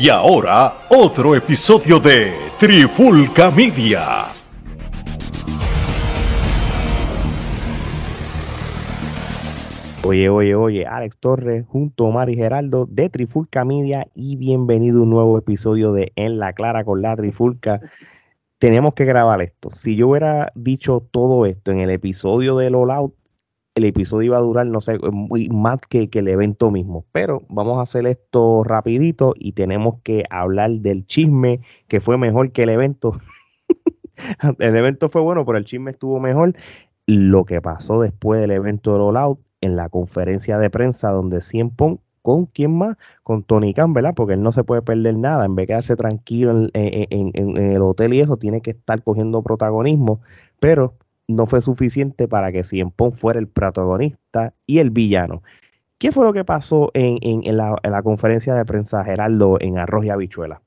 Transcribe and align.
Y 0.00 0.10
ahora, 0.10 0.86
otro 0.90 1.34
episodio 1.34 1.98
de 1.98 2.32
Trifulca 2.56 3.50
Media. 3.50 4.26
Oye, 10.04 10.28
oye, 10.28 10.54
oye, 10.54 10.86
Alex 10.86 11.16
Torres 11.18 11.66
junto 11.66 12.04
a 12.04 12.08
Omar 12.10 12.30
y 12.30 12.36
Geraldo 12.36 12.86
de 12.88 13.08
Trifulca 13.10 13.64
Media 13.64 14.06
y 14.14 14.36
bienvenido 14.36 15.00
a 15.00 15.02
un 15.02 15.10
nuevo 15.10 15.36
episodio 15.36 15.92
de 15.92 16.12
En 16.14 16.38
la 16.38 16.52
Clara 16.52 16.84
con 16.84 17.02
la 17.02 17.16
Trifulca. 17.16 17.80
Tenemos 18.58 18.94
que 18.94 19.04
grabar 19.04 19.42
esto. 19.42 19.70
Si 19.72 19.96
yo 19.96 20.10
hubiera 20.10 20.52
dicho 20.54 21.08
todo 21.10 21.44
esto 21.44 21.72
en 21.72 21.80
el 21.80 21.90
episodio 21.90 22.56
de 22.56 22.68
All 22.68 22.92
Out, 22.92 23.14
el 23.78 23.84
episodio 23.84 24.26
iba 24.26 24.38
a 24.38 24.42
durar, 24.42 24.66
no 24.66 24.80
sé, 24.80 24.98
muy 24.98 25.48
más 25.48 25.80
que, 25.88 26.08
el 26.12 26.28
evento 26.28 26.70
mismo. 26.70 27.04
Pero 27.12 27.42
vamos 27.48 27.78
a 27.78 27.82
hacer 27.82 28.06
esto 28.06 28.62
rapidito 28.64 29.34
y 29.36 29.52
tenemos 29.52 30.00
que 30.02 30.24
hablar 30.30 30.70
del 30.70 31.06
chisme 31.06 31.60
que 31.88 32.00
fue 32.00 32.18
mejor 32.18 32.52
que 32.52 32.64
el 32.64 32.68
evento. 32.70 33.18
el 34.58 34.76
evento 34.76 35.08
fue 35.08 35.22
bueno, 35.22 35.44
pero 35.46 35.58
el 35.58 35.64
chisme 35.64 35.92
estuvo 35.92 36.20
mejor. 36.20 36.54
Lo 37.06 37.44
que 37.44 37.62
pasó 37.62 38.00
después 38.00 38.40
del 38.40 38.50
evento 38.50 38.94
de 38.94 39.00
All 39.00 39.16
Out 39.16 39.40
en 39.60 39.76
la 39.76 39.88
conferencia 39.88 40.58
de 40.58 40.70
prensa 40.70 41.10
donde 41.10 41.40
siempre 41.40 41.98
con 42.22 42.46
quién 42.46 42.76
más, 42.76 42.96
con 43.22 43.42
Tony 43.42 43.72
Khan, 43.72 43.94
¿verdad? 43.94 44.12
Porque 44.14 44.34
él 44.34 44.42
no 44.42 44.52
se 44.52 44.62
puede 44.64 44.82
perder 44.82 45.16
nada, 45.16 45.46
en 45.46 45.54
vez 45.54 45.62
de 45.62 45.66
quedarse 45.68 45.96
tranquilo 45.96 46.68
en, 46.74 47.56
el 47.56 47.80
hotel 47.80 48.12
y 48.12 48.20
eso, 48.20 48.36
tiene 48.36 48.60
que 48.60 48.72
estar 48.72 49.02
cogiendo 49.02 49.42
protagonismo, 49.42 50.20
pero 50.60 50.94
no 51.28 51.46
fue 51.46 51.60
suficiente 51.60 52.26
para 52.26 52.50
que 52.50 52.64
Cien 52.64 52.92
fuera 53.14 53.38
el 53.38 53.48
protagonista 53.48 54.54
y 54.66 54.78
el 54.78 54.90
villano. 54.90 55.42
¿Qué 55.98 56.12
fue 56.12 56.24
lo 56.24 56.32
que 56.32 56.44
pasó 56.44 56.90
en, 56.94 57.18
en, 57.22 57.56
la, 57.56 57.76
en, 57.82 57.92
la, 57.92 58.02
conferencia 58.02 58.54
de 58.54 58.64
prensa, 58.64 59.04
Geraldo, 59.04 59.58
en 59.60 59.78
Arroz 59.78 60.04
y 60.04 60.10
Habichuela? 60.10 60.62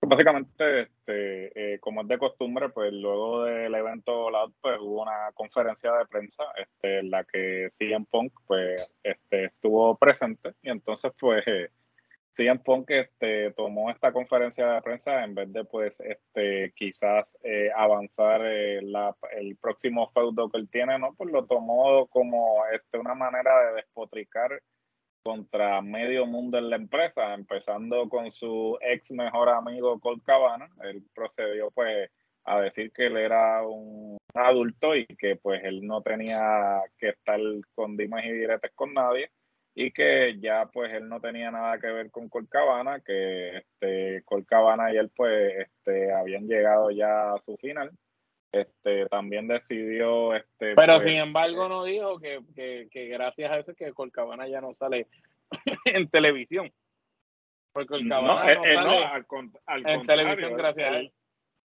Pues 0.00 0.10
básicamente, 0.10 0.82
este, 0.82 1.74
eh, 1.74 1.78
como 1.80 2.02
es 2.02 2.08
de 2.08 2.18
costumbre, 2.18 2.68
pues 2.70 2.92
luego 2.92 3.44
del 3.44 3.74
evento 3.74 4.28
pues 4.60 4.78
hubo 4.80 5.02
una 5.02 5.32
conferencia 5.34 5.92
de 5.92 6.06
prensa 6.06 6.44
este, 6.56 7.00
en 7.00 7.10
la 7.10 7.24
que 7.24 7.68
CM 7.72 8.06
Punk 8.10 8.32
pues, 8.46 8.90
este, 9.02 9.46
estuvo 9.46 9.96
presente 9.96 10.54
y 10.62 10.70
entonces 10.70 11.12
pues 11.18 11.42
eh, 11.46 11.70
CM 12.38 12.60
Punk 12.60 12.90
este, 12.90 13.50
tomó 13.54 13.90
esta 13.90 14.12
conferencia 14.12 14.74
de 14.74 14.82
prensa 14.82 15.24
en 15.24 15.34
vez 15.34 15.52
de 15.52 15.64
pues 15.64 16.00
este, 16.00 16.72
quizás 16.76 17.36
eh, 17.42 17.68
avanzar 17.74 18.42
eh, 18.44 18.78
el 19.32 19.56
próximo 19.56 20.08
feudo 20.10 20.48
que 20.48 20.58
él 20.58 20.68
tiene, 20.70 21.00
¿no? 21.00 21.14
Pues 21.16 21.32
lo 21.32 21.46
tomó 21.46 22.06
como 22.06 22.64
este, 22.72 22.96
una 22.96 23.16
manera 23.16 23.50
de 23.66 23.74
despotricar 23.74 24.62
contra 25.24 25.82
medio 25.82 26.26
mundo 26.26 26.58
en 26.58 26.70
la 26.70 26.76
empresa, 26.76 27.34
empezando 27.34 28.08
con 28.08 28.30
su 28.30 28.78
ex 28.82 29.10
mejor 29.10 29.48
amigo 29.48 29.98
Colt 29.98 30.22
Cabana. 30.24 30.68
Él 30.84 31.02
procedió 31.12 31.72
pues 31.72 32.08
a 32.44 32.60
decir 32.60 32.92
que 32.92 33.06
él 33.06 33.16
era 33.16 33.66
un 33.66 34.16
adulto 34.34 34.94
y 34.94 35.06
que 35.06 35.34
pues 35.34 35.60
él 35.64 35.84
no 35.84 36.02
tenía 36.02 36.82
que 36.98 37.08
estar 37.08 37.40
con 37.74 37.96
dimas 37.96 38.24
y 38.24 38.30
diretes 38.30 38.70
con 38.76 38.94
nadie 38.94 39.28
y 39.80 39.92
que 39.92 40.36
ya 40.40 40.66
pues 40.66 40.92
él 40.92 41.08
no 41.08 41.20
tenía 41.20 41.52
nada 41.52 41.78
que 41.78 41.86
ver 41.86 42.10
con 42.10 42.28
Colt 42.28 42.48
Cabana, 42.48 42.98
que 42.98 43.58
este 43.58 44.24
Colt 44.24 44.44
Cabana 44.44 44.92
y 44.92 44.96
él 44.96 45.08
pues 45.14 45.54
este 45.56 46.12
habían 46.12 46.48
llegado 46.48 46.90
ya 46.90 47.34
a 47.34 47.38
su 47.38 47.56
final. 47.58 47.92
Este 48.50 49.06
también 49.06 49.46
decidió 49.46 50.34
este 50.34 50.74
pero 50.74 50.94
pues, 50.94 51.04
sin 51.04 51.18
embargo 51.18 51.68
no 51.68 51.84
dijo 51.84 52.18
que, 52.18 52.88
que, 52.90 53.06
gracias 53.06 53.52
a 53.52 53.58
eso 53.60 53.72
que 53.76 53.92
Colcabana 53.92 54.48
ya 54.48 54.60
no 54.60 54.74
sale 54.74 55.06
en 55.84 56.08
televisión. 56.08 56.72
Porque 57.72 58.00
Colcabana 58.00 58.34
no, 58.34 58.40
no, 58.40 58.66
eh, 58.66 58.74
eh, 58.74 59.50
al, 59.66 59.86
en 59.86 60.06
televisión 60.06 60.56
gracias 60.56 60.90
a 60.90 60.98
él 60.98 61.12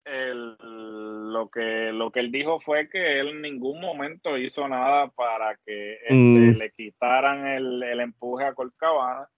lo 0.04 1.48
que 1.48 1.92
lo 1.92 2.10
que 2.10 2.20
él 2.20 2.30
dijo 2.30 2.60
fue 2.60 2.88
que 2.88 3.20
él 3.20 3.28
en 3.28 3.42
ningún 3.42 3.80
momento 3.80 4.36
hizo 4.36 4.68
nada 4.68 5.08
para 5.08 5.56
que 5.64 5.94
este, 5.94 6.14
mm. 6.14 6.58
le 6.58 6.70
quitaran 6.72 7.46
el, 7.46 7.82
el 7.82 8.00
empuje 8.00 8.44
a 8.44 8.54
Colcabana 8.54 9.28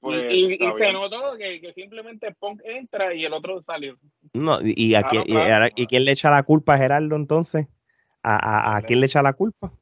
pues, 0.00 0.32
y, 0.32 0.58
se 0.76 0.92
notó 0.92 1.36
que, 1.38 1.72
simplemente 1.72 2.34
Punk 2.38 2.60
entra 2.64 3.14
y 3.14 3.24
el 3.24 3.32
otro 3.32 3.62
salió. 3.62 3.96
No, 4.34 4.58
y, 4.62 4.94
a 4.94 5.02
quién, 5.02 5.24
y, 5.74 5.86
quién 5.86 6.04
le 6.04 6.12
echa 6.12 6.30
la 6.30 6.42
culpa 6.42 6.74
a 6.74 6.78
Gerardo 6.78 7.16
entonces? 7.16 7.66
¿A, 8.22 8.76
a, 8.76 8.82
quién 8.82 9.00
le 9.00 9.06
echa 9.06 9.22
la 9.22 9.32
culpa? 9.32 9.72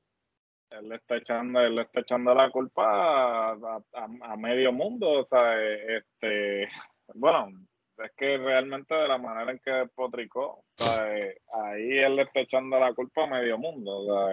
Él 0.71 0.89
le 0.89 0.97
está 0.97 1.17
echando, 1.17 1.61
él 1.61 1.75
le 1.75 1.83
está 1.83 2.01
echando 2.01 2.33
la 2.33 2.51
culpa 2.51 3.53
a, 3.53 4.37
medio 4.37 4.73
mundo, 4.73 5.11
o 5.11 5.25
sea, 5.25 5.61
este, 5.61 6.69
bueno, 7.15 7.49
es 8.05 8.13
que 8.13 8.39
realmente 8.39 8.95
de 8.95 9.09
la 9.09 9.19
manera 9.19 9.51
en 9.51 9.59
que 9.59 9.71
despotricó, 9.71 10.65
ahí 10.79 11.99
él 11.99 12.17
le 12.17 12.23
está 12.23 12.41
echando 12.41 12.79
la 12.79 12.93
culpa 12.93 13.25
a 13.25 13.27
medio 13.27 13.59
mundo, 13.59 13.99
o 13.99 14.31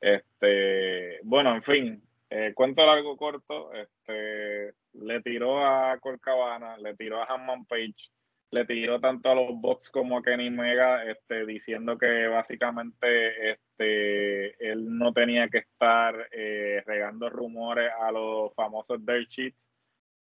este, 0.00 1.20
bueno, 1.22 1.54
en 1.54 1.62
fin, 1.62 2.02
eh, 2.30 2.52
cuento 2.54 2.84
largo 2.84 3.16
corto, 3.16 3.72
este, 3.72 4.74
le 4.94 5.22
tiró 5.22 5.64
a 5.64 5.98
Colcabana, 5.98 6.76
le 6.78 6.94
tiró 6.94 7.22
a 7.22 7.26
Hanman 7.26 7.66
Page, 7.66 8.10
le 8.50 8.64
tiró 8.64 9.00
tanto 9.00 9.30
a 9.30 9.34
los 9.34 9.60
Bucks 9.60 9.90
como 9.90 10.18
a 10.18 10.22
Kenny 10.22 10.50
Mega, 10.50 11.04
este, 11.04 11.46
diciendo 11.46 11.96
que 11.98 12.26
básicamente 12.28 13.52
este, 13.52 14.70
él 14.70 14.96
no 14.96 15.12
tenía 15.12 15.48
que 15.48 15.58
estar 15.58 16.28
eh, 16.32 16.82
regando 16.86 17.30
rumores 17.30 17.90
a 18.00 18.10
los 18.12 18.54
famosos 18.54 19.04
Dirt 19.04 19.28
Sheets, 19.28 19.65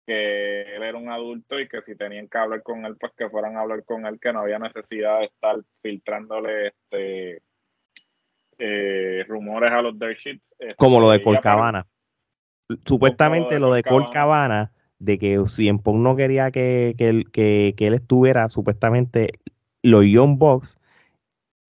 que 0.08 0.62
él 0.74 0.82
era 0.82 0.96
un 0.96 1.10
adulto 1.10 1.60
y 1.60 1.68
que 1.68 1.82
si 1.82 1.94
tenían 1.94 2.28
que 2.28 2.38
hablar 2.38 2.62
con 2.62 2.86
él, 2.86 2.96
pues 2.98 3.12
que 3.14 3.28
fueran 3.28 3.58
a 3.58 3.60
hablar 3.60 3.84
con 3.84 4.06
él, 4.06 4.18
que 4.18 4.32
no 4.32 4.40
había 4.40 4.58
necesidad 4.58 5.18
de 5.18 5.26
estar 5.26 5.56
filtrándole 5.82 6.68
este 6.68 7.42
eh, 8.56 9.22
rumores 9.28 9.70
a 9.70 9.82
los 9.82 9.98
dirt 9.98 10.16
sheets. 10.16 10.56
Este, 10.58 10.76
Como 10.76 10.98
lo 10.98 11.10
de 11.10 11.22
Colcabana. 11.22 11.86
Supuestamente 12.86 13.58
lo 13.58 13.70
de 13.70 13.82
Colcabana, 13.82 14.72
de 14.98 15.18
que 15.18 15.44
si 15.46 15.68
en 15.68 15.82
no 15.84 16.16
quería 16.16 16.50
que, 16.52 16.94
que, 16.96 17.74
él 17.78 17.94
estuviera, 17.94 18.48
supuestamente 18.48 19.32
los 19.82 20.06
Young 20.06 20.38
Box 20.38 20.78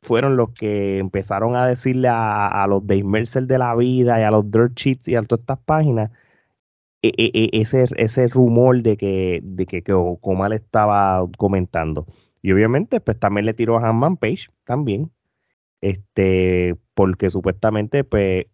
fueron 0.01 0.37
los 0.37 0.51
que 0.51 0.99
empezaron 0.99 1.57
a 1.57 1.67
decirle 1.67 2.07
a, 2.09 2.65
los 2.69 2.87
Dave 2.87 3.03
Mercer 3.03 3.49
de 3.49 3.59
la 3.59 3.75
vida 3.75 4.21
y 4.21 4.23
a 4.23 4.31
los 4.31 4.49
Dirt 4.49 4.77
Sheets 4.77 5.09
y 5.09 5.17
a 5.17 5.23
todas 5.23 5.41
estas 5.41 5.59
páginas 5.59 6.13
e, 7.03 7.09
e, 7.17 7.31
e, 7.35 7.61
ese, 7.61 7.87
ese 7.97 8.29
rumor 8.29 8.83
de 8.83 8.97
que, 8.97 9.41
de 9.43 9.67
que, 9.67 9.83
que 9.83 9.95
estaba 10.55 11.27
comentando. 11.37 12.07
Y 12.43 12.53
obviamente, 12.53 13.01
pues 13.01 13.19
también 13.19 13.47
le 13.47 13.55
tiró 13.55 13.79
a 13.79 13.89
Hanman 13.89 14.17
Page, 14.17 14.49
también 14.65 15.11
este, 15.81 16.77
porque 16.95 17.31
supuestamente, 17.31 18.05
pues, 18.05 18.47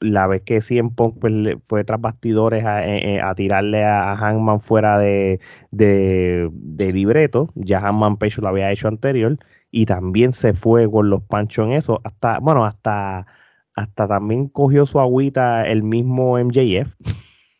la 0.00 0.26
vez 0.26 0.42
que 0.42 0.60
Cien 0.60 0.90
Punk 0.90 1.18
pues, 1.20 1.32
fue 1.68 1.84
tras 1.84 2.00
bastidores 2.00 2.64
a, 2.66 2.86
eh, 2.86 3.16
eh, 3.16 3.20
a, 3.22 3.34
tirarle 3.34 3.84
a, 3.84 4.14
Hangman 4.16 4.60
fuera 4.60 4.98
de, 4.98 5.40
de, 5.70 6.92
libreto, 6.92 7.50
ya 7.54 7.80
Hangman 7.80 8.18
Page 8.18 8.40
lo 8.42 8.48
había 8.48 8.70
hecho 8.72 8.88
anterior, 8.88 9.38
y 9.70 9.86
también 9.86 10.32
se 10.32 10.52
fue 10.54 10.90
con 10.90 11.10
los 11.10 11.22
panchos 11.22 11.66
en 11.66 11.72
eso, 11.72 12.00
hasta, 12.04 12.38
bueno, 12.40 12.64
hasta, 12.66 13.26
hasta 13.74 14.08
también 14.08 14.48
cogió 14.48 14.86
su 14.86 15.00
agüita 15.00 15.66
el 15.66 15.82
mismo 15.82 16.38
MJF, 16.38 16.94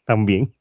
también, 0.06 0.54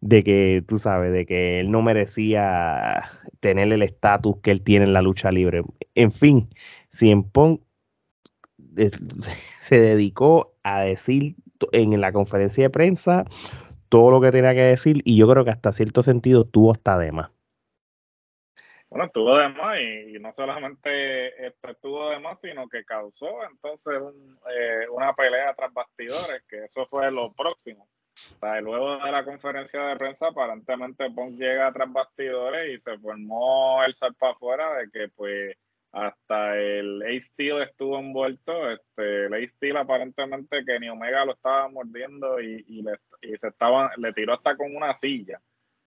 de 0.00 0.22
que, 0.24 0.62
tú 0.66 0.78
sabes, 0.78 1.12
de 1.12 1.26
que 1.26 1.60
él 1.60 1.70
no 1.70 1.82
merecía 1.82 3.10
tener 3.40 3.72
el 3.72 3.82
estatus 3.82 4.36
que 4.42 4.50
él 4.50 4.62
tiene 4.62 4.84
en 4.84 4.92
la 4.92 5.02
lucha 5.02 5.30
libre. 5.30 5.62
En 5.94 6.12
fin, 6.12 6.48
Cien 6.90 7.24
Punk 7.24 7.62
se 9.60 9.80
dedicó 9.80 10.54
a 10.62 10.80
decir 10.80 11.36
en 11.72 12.00
la 12.00 12.12
conferencia 12.12 12.64
de 12.64 12.70
prensa 12.70 13.24
todo 13.88 14.10
lo 14.10 14.20
que 14.20 14.32
tenía 14.32 14.54
que 14.54 14.62
decir 14.62 15.00
y 15.04 15.16
yo 15.16 15.28
creo 15.28 15.44
que 15.44 15.50
hasta 15.50 15.72
cierto 15.72 16.02
sentido 16.02 16.44
tuvo 16.44 16.72
hasta 16.72 16.98
de 16.98 17.12
más. 17.12 17.30
Bueno, 18.88 19.06
estuvo 19.06 19.36
de 19.36 19.48
más 19.48 19.80
y, 19.80 20.18
no 20.20 20.32
solamente 20.32 21.46
estuvo 21.46 22.08
de 22.10 22.20
más, 22.20 22.40
sino 22.40 22.68
que 22.68 22.84
causó 22.84 23.44
entonces 23.50 23.94
eh, 23.94 24.88
una 24.90 25.12
pelea 25.12 25.54
tras 25.54 25.72
bastidores, 25.72 26.44
que 26.48 26.64
eso 26.64 26.86
fue 26.86 27.10
lo 27.10 27.32
próximo. 27.32 27.88
Luego 28.62 28.98
de 28.98 29.12
la 29.12 29.24
conferencia 29.24 29.82
de 29.82 29.96
prensa, 29.96 30.28
aparentemente 30.28 31.10
Punk 31.10 31.38
llega 31.38 31.72
tras 31.72 31.92
bastidores 31.92 32.74
y 32.74 32.80
se 32.80 32.98
formó 32.98 33.82
el 33.84 33.94
salpa 33.94 34.30
afuera 34.30 34.74
de 34.78 34.90
que 34.90 35.08
pues 35.08 35.56
hasta 35.92 36.58
el 36.58 37.02
Ace 37.02 37.20
Steel 37.22 37.62
estuvo 37.62 37.98
envuelto. 37.98 38.70
Este, 38.70 39.26
el 39.26 39.34
Ace 39.34 39.48
Steel 39.48 39.78
aparentemente 39.78 40.64
que 40.64 40.78
ni 40.78 40.88
Omega 40.88 41.24
lo 41.24 41.32
estaba 41.32 41.68
mordiendo 41.68 42.40
y, 42.40 42.82
le, 42.82 42.98
se 43.20 43.46
estaba, 43.46 43.90
le 43.96 44.12
tiró 44.12 44.34
hasta 44.34 44.56
con 44.56 44.74
una 44.76 44.92
silla. 44.94 45.40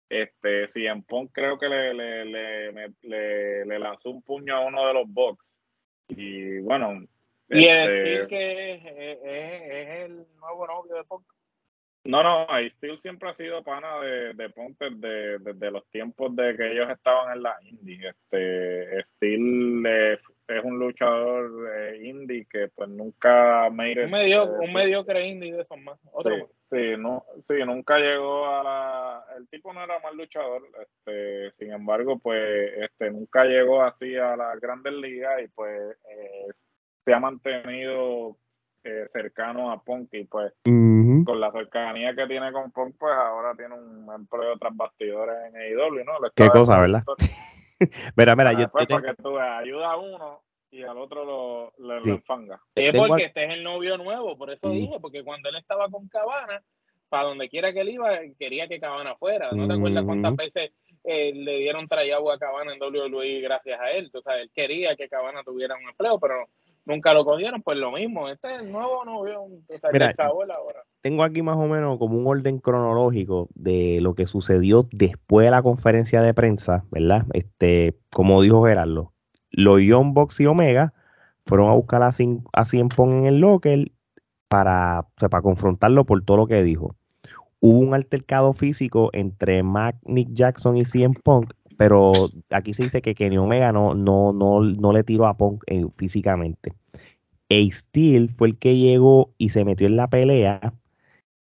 Este, 0.10 0.68
si 0.68 0.88
en 0.88 1.04
Punk 1.04 1.32
creo 1.32 1.60
que 1.60 1.70
le, 1.70 1.94
le, 1.94 2.94
le, 3.04 3.80
lanzó 3.80 4.10
un 4.10 4.24
puño 4.24 4.56
a 4.56 4.62
uno 4.62 4.88
de 4.88 4.94
los 4.96 5.08
box. 5.08 5.60
Y 6.08 6.60
bueno. 6.60 7.06
Y 7.48 7.66
el 7.66 7.90
este, 7.90 8.24
Steel 8.24 8.28
que 8.28 8.74
es, 8.74 8.82
es, 9.24 10.10
el 10.10 10.26
nuevo 10.40 10.66
novio 10.66 10.96
de 10.96 11.04
Punk. 11.04 11.26
No, 12.10 12.24
no, 12.24 12.48
Steel 12.72 12.98
siempre 12.98 13.30
ha 13.30 13.34
sido 13.36 13.64
pana 13.64 14.00
de, 14.00 14.34
de 14.34 14.50
Ponte 14.50 14.90
desde, 14.90 15.70
los 15.70 15.88
tiempos 15.92 16.36
de 16.36 16.58
que 16.58 16.72
ellos 16.72 16.90
estaban 16.90 17.38
en 17.38 17.44
la 17.44 17.56
indie. 17.62 18.10
Este, 18.10 19.04
Steel 19.06 19.86
es 19.86 20.64
un 20.64 20.80
luchador 20.80 21.70
eh, 21.72 22.00
indie 22.04 22.48
que 22.50 22.70
pues 22.70 22.90
nunca 22.90 23.70
me 23.70 24.06
un, 24.06 24.10
medio, 24.10 24.52
un 24.54 24.74
mediocre 24.74 25.28
indie 25.28 25.54
de 25.54 25.62
esos 25.62 25.78
más. 25.78 26.00
sí, 26.64 26.98
no, 26.98 27.24
sí, 27.44 27.54
nunca 27.64 28.00
llegó 28.00 28.48
a 28.48 28.64
la... 28.64 29.26
El 29.38 29.48
tipo 29.48 29.72
no 29.72 29.84
era 29.84 30.00
mal 30.00 30.18
luchador, 30.18 30.64
este, 30.82 31.52
sin 31.60 31.72
embargo, 31.74 32.18
pues 32.18 32.74
este, 32.76 33.12
nunca 33.12 33.46
llegó 33.46 33.84
así 33.84 34.16
a 34.16 34.36
las 34.36 34.60
grandes 34.60 34.94
ligas 34.94 35.44
y 35.44 35.48
pues 35.50 35.96
eh, 36.10 36.48
se 37.06 37.14
ha 37.14 37.20
mantenido 37.20 38.36
eh, 38.84 39.06
cercano 39.08 39.72
a 39.72 39.84
Punk 39.84 40.14
y 40.14 40.24
pues 40.24 40.54
con 40.64 41.40
la 41.40 41.52
cercanía 41.52 42.16
que 42.16 42.28
tiene 42.28 42.52
con 42.52 42.72
Punk, 42.72 42.96
pues 42.98 43.14
ahora 43.14 43.54
tiene 43.56 43.76
un 43.76 44.10
empleo 44.14 44.58
tras 44.58 44.76
bastidores 44.76 45.36
en 45.48 45.58
AEW, 45.58 46.04
¿no? 46.06 46.14
Qué 46.34 46.50
cosa, 46.50 46.80
¿verdad? 46.80 47.04
mira, 48.16 48.36
mira, 48.36 48.54
yo, 48.54 48.70
para 48.70 48.86
que 48.86 49.22
tú 49.22 49.38
ayuda 49.38 49.92
a 49.92 49.98
uno 49.98 50.42
y 50.72 50.84
al 50.84 50.98
otro 50.98 51.26
lo, 51.26 51.74
lo, 51.78 52.04
sí. 52.04 52.12
enfanga. 52.12 52.62
Es 52.76 52.96
porque 52.96 53.26
este 53.26 53.46
es 53.46 53.54
el 53.54 53.64
novio 53.64 53.98
nuevo, 53.98 54.38
por 54.38 54.52
eso 54.52 54.70
dije, 54.70 55.00
porque 55.02 55.24
cuando 55.24 55.50
él 55.50 55.56
estaba 55.56 55.90
con 55.90 56.08
Cabana, 56.08 56.62
para 57.10 57.24
donde 57.24 57.50
quiera 57.50 57.74
que 57.74 57.82
él 57.82 57.90
iba, 57.90 58.20
quería 58.38 58.68
que 58.68 58.80
Cabana 58.80 59.16
fuera. 59.16 59.52
¿No 59.52 59.68
te 59.68 59.74
acuerdas 59.74 60.06
cuántas 60.06 60.36
veces 60.36 60.72
eh, 61.04 61.34
le 61.34 61.58
dieron 61.58 61.88
trayagua 61.88 62.36
a 62.36 62.40
Cabana 62.40 62.74
en 62.74 62.82
WWE 62.82 63.42
gracias 63.42 63.80
a 63.80 63.92
él? 63.92 64.12
O 64.14 64.22
sea, 64.22 64.40
él 64.40 64.52
quería 64.54 64.96
que 64.96 65.10
Cabana 65.10 65.44
tuviera 65.44 65.76
un 65.76 65.90
empleo, 65.90 66.20
pero 66.20 66.48
nunca 66.90 67.14
lo 67.14 67.24
cogieron, 67.24 67.62
pues 67.62 67.78
lo 67.78 67.92
mismo. 67.92 68.28
Este 68.28 68.54
es 68.54 68.62
el 68.62 68.72
nuevo 68.72 69.06
novio, 69.06 69.46
ahora. 70.52 70.84
Tengo 71.02 71.24
aquí 71.24 71.42
más 71.42 71.56
o 71.56 71.68
menos 71.68 71.98
como 71.98 72.18
un 72.18 72.28
orden 72.28 72.60
cronológico 72.60 73.48
de 73.54 74.00
lo 74.02 74.16
que 74.16 74.26
sucedió 74.26 74.88
después 74.92 75.46
de 75.46 75.52
la 75.52 75.62
conferencia 75.62 76.22
de 76.22 76.34
prensa, 76.34 76.84
¿verdad? 76.92 77.26
Este, 77.34 77.98
como 78.12 78.42
dijo 78.42 78.66
Gerardo, 78.66 79.14
los 79.52 79.80
Young 79.82 80.14
Box 80.14 80.40
y 80.42 80.48
Omega 80.48 80.94
fueron 81.46 81.70
a 81.70 81.74
buscar 81.74 82.04
a, 82.04 82.12
Cien, 82.12 82.44
a 82.54 82.64
en 82.74 83.26
el 83.26 83.40
locker 83.40 83.92
para, 84.48 85.08
para 85.18 85.42
confrontarlo 85.42 86.06
por 86.06 86.24
todo 86.24 86.38
lo 86.38 86.48
que 86.48 86.64
dijo. 86.64 86.96
Hubo 87.62 87.80
un 87.80 87.94
altercado 87.94 88.54
físico 88.54 89.10
entre 89.14 89.64
Mac, 89.64 89.96
Nick 90.04 90.30
Jackson 90.32 90.78
y 90.78 90.86
CM 90.86 91.14
Punk 91.24 91.54
pero 91.80 92.12
aquí 92.50 92.74
se 92.74 92.84
dice 92.84 93.02
que 93.02 93.16
Kenny 93.16 93.38
Omega 93.38 93.72
no, 93.72 93.96
no, 93.96 94.34
no, 94.34 94.60
no 94.60 94.92
le 94.92 95.06
tiró 95.06 95.28
a 95.28 95.38
Punk 95.38 95.64
eh, 95.68 95.86
físicamente. 95.96 96.74
Steel 97.50 98.30
fue 98.38 98.50
el 98.50 98.58
que 98.58 98.78
llegó 98.78 99.34
y 99.38 99.50
se 99.50 99.66
metió 99.66 99.88
en 99.88 99.96
la 99.96 100.08
pelea. 100.08 100.74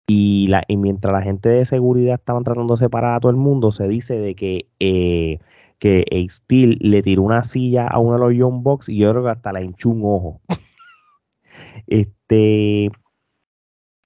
Y, 0.06 0.46
la, 0.48 0.64
y 0.68 0.76
mientras 0.76 1.12
la 1.12 1.22
gente 1.22 1.48
de 1.50 1.66
seguridad 1.66 2.14
estaban 2.14 2.44
tratando 2.44 2.74
de 2.74 2.78
separar 2.78 3.16
a 3.16 3.20
todo 3.20 3.30
el 3.30 3.36
mundo, 3.36 3.72
se 3.72 3.86
dice 3.88 4.18
de 4.18 4.34
que, 4.34 4.66
eh, 4.80 5.38
que 5.78 6.04
Steel 6.30 6.78
le 6.80 7.02
tiró 7.02 7.22
una 7.22 7.44
silla 7.44 7.86
a 7.86 7.98
uno 7.98 8.14
de 8.14 8.20
los 8.20 8.34
Young 8.34 8.62
Bucks 8.62 8.88
y 8.88 8.98
yo 8.98 9.10
creo 9.10 9.24
que 9.24 9.30
hasta 9.30 9.52
la 9.52 9.62
hinchó 9.62 9.90
un 9.90 10.02
ojo. 10.04 10.40
este 11.86 12.90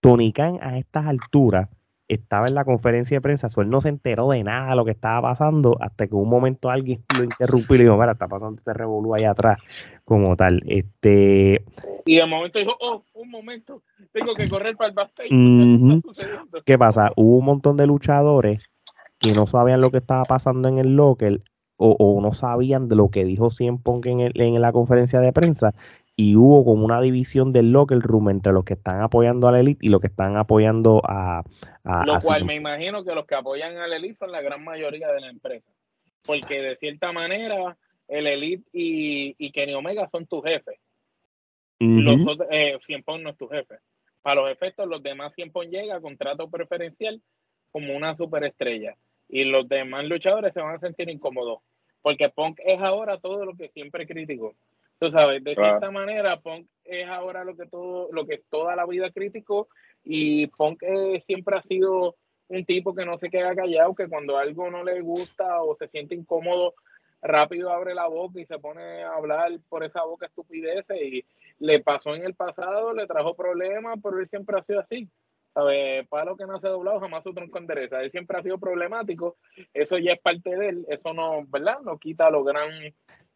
Tony 0.01 0.33
Khan 0.33 0.59
a 0.61 0.79
estas 0.79 1.07
alturas 1.07 1.69
estaba 2.15 2.47
en 2.47 2.55
la 2.55 2.65
conferencia 2.65 3.17
de 3.17 3.21
prensa, 3.21 3.49
so 3.49 3.63
él 3.63 3.71
no 3.71 3.81
se 3.81 3.89
enteró 3.89 4.31
de 4.31 4.43
nada 4.45 4.71
de 4.71 4.77
lo 4.77 4.85
que 4.85 4.91
estaba 4.91 5.23
pasando 5.31 5.77
hasta 5.81 6.07
que 6.07 6.15
un 6.15 6.29
momento 6.29 6.71
alguien 6.71 7.03
lo 7.19 7.25
interrumpió 7.25 7.75
y 7.75 7.79
le 7.79 7.85
dijo, 7.85 7.97
mira, 7.97 8.13
está 8.13 8.29
pasando 8.29 8.59
este 8.59 8.73
revolú 8.73 9.15
ahí 9.15 9.25
atrás, 9.25 9.59
como 10.05 10.37
tal. 10.37 10.63
Este... 10.67 11.65
Y 12.05 12.17
de 12.17 12.27
momento 12.27 12.59
dijo, 12.59 12.77
oh, 12.81 13.05
un 13.15 13.31
momento, 13.31 13.83
tengo 14.13 14.35
que 14.35 14.49
correr 14.49 14.77
para 14.77 14.89
el 14.89 14.95
backstage. 14.95 15.31
¿Qué 16.65 16.79
pasa? 16.79 17.13
Hubo 17.17 17.39
un 17.39 17.45
montón 17.45 17.77
de 17.77 17.87
luchadores 17.87 18.63
que 19.19 19.33
no 19.33 19.47
sabían 19.47 19.81
lo 19.81 19.91
que 19.91 19.99
estaba 19.99 20.25
pasando 20.25 20.69
en 20.69 20.79
el 20.79 20.97
locker 20.97 21.43
o, 21.85 22.21
no 22.23 22.33
sabían 22.33 22.89
de 22.89 22.95
lo 22.95 23.09
que 23.09 23.25
dijo 23.25 23.51
Cien 23.51 23.79
Pong 23.79 24.07
en, 24.07 24.21
en 24.21 24.61
la 24.61 24.71
conferencia 24.71 25.19
de 25.19 25.33
prensa 25.33 25.75
y 26.23 26.37
hubo 26.37 26.65
como 26.65 26.85
una 26.85 27.01
división 27.01 27.53
del 27.53 27.73
locker 27.73 27.99
room 27.99 28.31
entre 28.31 28.53
los 28.53 28.65
que 28.65 28.75
están 28.75 29.03
apoyando 29.03 29.49
a 29.49 29.53
la 29.53 29.59
elite 29.59 29.85
y 29.85 29.89
los 29.89 30.01
que 30.01 30.07
están 30.07 30.37
apoyando 30.37 31.03
a... 31.05 31.43
Lo 32.05 32.21
cual 32.21 32.45
me 32.45 32.55
imagino 32.55 33.05
que 33.05 33.13
los 33.13 33.27
que 33.27 33.35
apoyan 33.35 33.77
a 33.79 33.89
la 33.89 33.97
elite 33.97 34.15
son 34.15 34.31
la 34.31 34.41
gran 34.41 34.63
mayoría 34.63 35.11
de 35.11 35.21
la 35.21 35.29
empresa. 35.29 35.69
Porque 36.25 36.63
de 36.63 36.77
cierta 36.77 37.11
manera 37.11 37.77
el 38.07 38.29
elite 38.29 38.63
y, 38.73 39.35
y 39.37 39.51
Kenny 39.51 39.75
Omega 39.75 40.09
son 40.13 40.27
tus 40.27 40.45
jefes. 40.45 40.79
Los 41.81 42.21
eh, 42.51 42.79
no 43.19 43.31
es 43.31 43.37
tu 43.37 43.49
jefe. 43.49 43.79
Para 44.23 44.43
los 44.43 44.51
efectos, 44.53 44.87
los 44.87 45.03
demás 45.03 45.35
Pong 45.53 45.71
llega 45.71 45.97
a 45.97 46.01
contrato 46.01 46.49
preferencial 46.49 47.21
como 47.73 47.97
una 47.97 48.17
superestrella. 48.17 48.97
Y 49.29 49.43
los 49.43 49.69
demás 49.69 50.05
luchadores 50.05 50.55
se 50.55 50.63
van 50.63 50.77
a 50.77 50.79
sentir 50.79 51.11
incómodos. 51.11 51.59
Porque 52.01 52.29
Punk 52.29 52.61
es 52.65 52.81
ahora 52.81 53.19
todo 53.19 53.45
lo 53.45 53.57
que 53.57 53.69
siempre 53.69 54.07
criticó 54.07 54.55
Tú 55.03 55.11
sabes, 55.11 55.43
de 55.43 55.57
cierta 55.57 55.91
manera, 55.91 56.39
Punk 56.39 56.69
es 56.85 57.09
ahora 57.09 57.43
lo 57.43 57.57
que 57.57 57.67
todo, 57.67 58.09
lo 58.13 58.25
que 58.25 58.35
es 58.35 58.45
toda 58.49 58.77
la 58.77 58.87
vida 58.87 59.11
crítico 59.11 59.67
y 60.05 60.47
Punk 60.47 60.81
eh, 60.85 61.21
siempre 61.21 61.57
ha 61.57 61.63
sido 61.63 62.15
un 62.47 62.65
tipo 62.65 62.95
que 62.95 63.05
no 63.05 63.19
se 63.19 63.29
queda 63.29 63.53
callado, 63.57 63.97
que 63.97 64.07
cuando 64.07 64.39
algo 64.39 64.71
no 64.71 64.85
le 64.85 65.01
gusta 65.01 65.61
o 65.61 65.75
se 65.75 65.89
siente 65.89 66.15
incómodo, 66.15 66.75
rápido 67.21 67.73
abre 67.73 67.95
la 67.95 68.07
boca 68.07 68.39
y 68.39 68.47
se 68.47 68.61
pone 68.61 69.03
a 69.03 69.15
hablar 69.15 69.51
por 69.69 69.83
esa 69.83 70.05
boca 70.05 70.27
estupidez 70.27 70.87
y 70.91 71.25
le 71.59 71.81
pasó 71.81 72.15
en 72.15 72.23
el 72.23 72.37
pasado, 72.37 72.95
le 72.95 73.09
trajo 73.09 73.35
problemas, 73.35 73.99
pero 74.01 74.21
él 74.21 74.29
siempre 74.29 74.57
ha 74.57 74.63
sido 74.63 74.79
así. 74.79 75.09
¿Sabe? 75.53 76.07
Para 76.09 76.27
lo 76.27 76.37
que 76.37 76.47
no 76.47 76.59
se 76.61 76.69
ha 76.69 76.71
doblado, 76.71 77.01
jamás 77.01 77.25
su 77.25 77.35
tronco 77.35 77.59
endereza. 77.59 78.01
Él 78.01 78.11
siempre 78.11 78.39
ha 78.39 78.43
sido 78.43 78.57
problemático, 78.57 79.37
eso 79.75 79.99
ya 79.99 80.13
es 80.13 80.21
parte 80.21 80.57
de 80.57 80.69
él, 80.69 80.87
eso 80.89 81.13
no, 81.13 81.45
¿verdad? 81.49 81.81
No 81.81 81.99
quita 81.99 82.31
lo 82.31 82.43
gran 82.43 82.71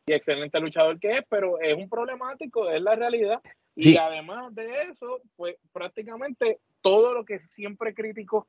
y 0.06 0.12
excelente 0.12 0.60
luchador 0.60 1.00
que 1.00 1.10
es, 1.10 1.22
pero 1.28 1.60
es 1.60 1.74
un 1.74 1.88
problemático, 1.88 2.70
es 2.70 2.80
la 2.80 2.94
realidad. 2.94 3.42
Y 3.74 3.96
además 3.96 4.54
de 4.54 4.66
eso, 4.90 5.20
pues 5.34 5.56
prácticamente 5.72 6.60
todo 6.80 7.12
lo 7.12 7.24
que 7.24 7.40
siempre 7.40 7.92
criticó 7.92 8.46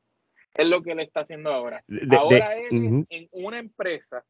es 0.53 0.67
lo 0.67 0.81
que 0.81 0.91
él 0.91 0.99
está 0.99 1.21
haciendo 1.21 1.51
ahora. 1.51 1.83
ahora 2.17 2.55
él 2.55 3.05
en 3.09 3.27
una 3.31 3.59
empresa, 3.59 4.23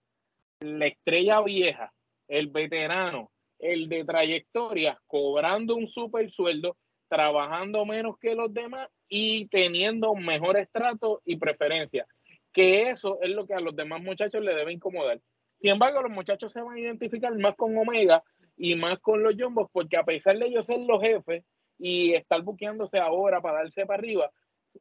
la 0.62 0.88
estrella 0.88 1.42
vieja, 1.42 1.94
el 2.28 2.48
veterano, 2.48 3.30
el 3.60 3.90
de 3.90 4.06
trayectoria, 4.06 5.00
cobrando 5.06 5.76
un 5.76 5.88
super 5.88 6.32
sueldo, 6.32 6.78
trabajando 7.10 7.86
menos 7.86 8.18
que 8.18 8.36
los 8.36 8.54
demás 8.54 8.88
y 9.10 9.48
teniendo 9.48 10.16
mejores 10.16 10.70
tratos 10.72 11.20
y 11.26 11.36
preferencias. 11.36 12.08
Que 12.52 12.90
eso 12.90 13.20
es 13.22 13.30
lo 13.30 13.46
que 13.46 13.54
a 13.54 13.60
los 13.60 13.76
demás 13.76 14.02
muchachos 14.02 14.42
le 14.42 14.56
debe 14.56 14.74
incomodar. 14.74 15.20
Sin 15.60 15.72
embargo, 15.72 16.02
los 16.02 16.12
muchachos 16.12 16.54
se 16.54 16.62
van 16.62 16.76
a 16.76 16.80
identificar 16.80 17.36
más 17.38 17.56
con 17.56 17.78
Omega 17.78 18.24
y 18.56 18.76
más 18.76 19.00
con 19.00 19.24
los 19.24 19.36
Jumbos, 19.38 19.70
porque 19.72 19.98
a 19.98 20.04
pesar 20.04 20.38
de 20.38 20.48
ellos 20.48 20.66
ser 20.66 20.80
los 20.80 21.02
jefes 21.02 21.44
y 21.80 22.14
estar 22.14 22.42
buqueándose 22.42 23.00
ahora 23.00 23.42
para 23.42 23.60
darse 23.60 23.86
para 23.86 24.00
arriba, 24.00 24.32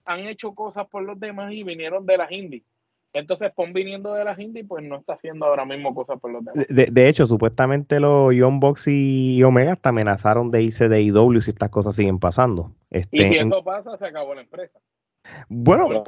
han 0.04 0.20
hecho 0.20 0.54
cosas 0.54 0.86
por 0.88 1.02
los 1.02 1.18
demás 1.18 1.52
y 1.52 1.62
vinieron 1.62 2.06
de 2.06 2.16
las 2.16 2.30
indies. 2.30 2.64
Entonces, 3.12 3.50
Pon 3.54 3.72
viniendo 3.72 4.12
de 4.12 4.24
las 4.24 4.38
indies, 4.38 4.66
pues 4.68 4.84
no 4.84 4.96
está 4.96 5.14
haciendo 5.14 5.46
ahora 5.46 5.64
mismo 5.64 5.94
cosas 5.94 6.20
por 6.20 6.30
los 6.30 6.44
demás. 6.44 6.66
De, 6.68 7.08
hecho, 7.08 7.26
supuestamente 7.26 7.98
los 7.98 8.34
Bucks 8.60 8.88
y 8.88 9.42
Omega 9.42 9.72
hasta 9.72 9.88
amenazaron 9.88 10.50
de 10.50 10.62
irse 10.62 10.90
de 10.90 11.00
IW 11.00 11.40
si 11.40 11.50
estas 11.50 11.70
cosas 11.70 11.96
siguen 11.96 12.18
pasando. 12.18 12.72
Este, 12.90 13.22
y 13.22 13.24
si 13.24 13.36
eso 13.36 13.64
pasa, 13.64 13.96
se 13.96 14.06
acabó 14.06 14.34
la 14.34 14.42
empresa. 14.42 14.78
Bueno, 15.48 16.04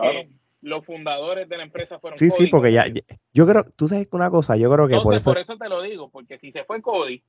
los 0.60 0.84
fundadores 0.84 1.48
de 1.48 1.56
la 1.56 1.62
empresa 1.62 1.98
fueron 1.98 2.18
Sí, 2.18 2.30
sí, 2.30 2.46
porque 2.48 2.72
ya, 2.72 2.86
yo 3.32 3.46
creo, 3.46 3.64
tú 3.76 3.88
sabes 3.88 4.08
una 4.12 4.30
cosa, 4.30 4.56
yo 4.56 4.70
creo 4.70 4.88
que 4.88 4.98
por 5.00 5.14
eso... 5.14 5.30
por 5.30 5.38
eso 5.38 5.56
te 5.56 5.68
lo 5.68 5.82
digo, 5.82 6.10
porque 6.10 6.38
si 6.38 6.50
se 6.50 6.64
fue 6.64 6.82
Cody 6.82 7.22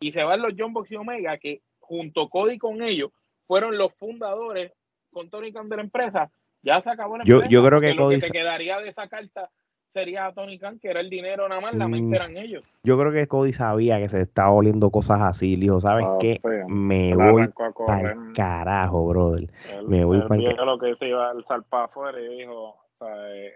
y 0.00 0.12
se 0.12 0.22
van 0.22 0.42
los 0.42 0.52
John 0.56 0.72
Box 0.72 0.92
y 0.92 0.96
Omega, 0.96 1.38
que 1.38 1.62
junto 1.78 2.28
Cody 2.28 2.58
con 2.58 2.82
ellos 2.82 3.10
fueron 3.46 3.78
los 3.78 3.94
fundadores 3.94 4.72
con 5.10 5.30
Tony 5.30 5.52
Khan 5.52 5.68
de 5.68 5.76
la 5.76 5.82
empresa, 5.82 6.30
ya 6.62 6.80
se 6.80 6.90
acabó 6.90 7.16
la 7.16 7.24
empresa. 7.24 7.48
Yo 7.48 7.64
creo 7.64 7.80
que 7.80 7.96
Cody... 7.96 8.16
Lo 8.16 8.20
que 8.20 8.26
se 8.26 8.32
quedaría 8.32 8.78
de 8.80 8.88
esa 8.88 9.08
carta 9.08 9.50
sería 9.94 10.32
Tony 10.32 10.58
Khan, 10.58 10.78
que 10.78 10.90
era 10.90 11.00
el 11.00 11.08
dinero 11.08 11.48
nada 11.48 11.60
más, 11.60 11.74
la 11.74 11.88
mente 11.88 12.10
mm, 12.10 12.14
eran 12.14 12.36
ellos. 12.36 12.64
Yo 12.82 12.98
creo 12.98 13.12
que 13.12 13.26
Cody 13.26 13.52
sabía 13.52 13.98
que 13.98 14.08
se 14.08 14.20
estaba 14.20 14.50
oliendo 14.50 14.90
cosas 14.90 15.22
así. 15.22 15.56
Le 15.56 15.62
dijo, 15.62 15.80
¿sabes 15.80 16.04
ah, 16.06 16.18
qué? 16.20 16.40
Pues, 16.42 16.66
me 16.68 17.14
voy 17.14 17.48
para 17.86 18.12
el 18.12 18.32
carajo, 18.34 19.06
brother. 19.06 19.48
me 19.86 20.04
voy 20.04 20.20
para 20.22 20.42
el 20.42 20.56
lo 20.56 20.78
que 20.78 20.94
se 20.96 21.08
iba 21.08 21.30
a 21.30 21.42
salpar 21.48 21.84
afuera 21.84 22.20
y 22.20 22.38
dijo, 22.38 22.76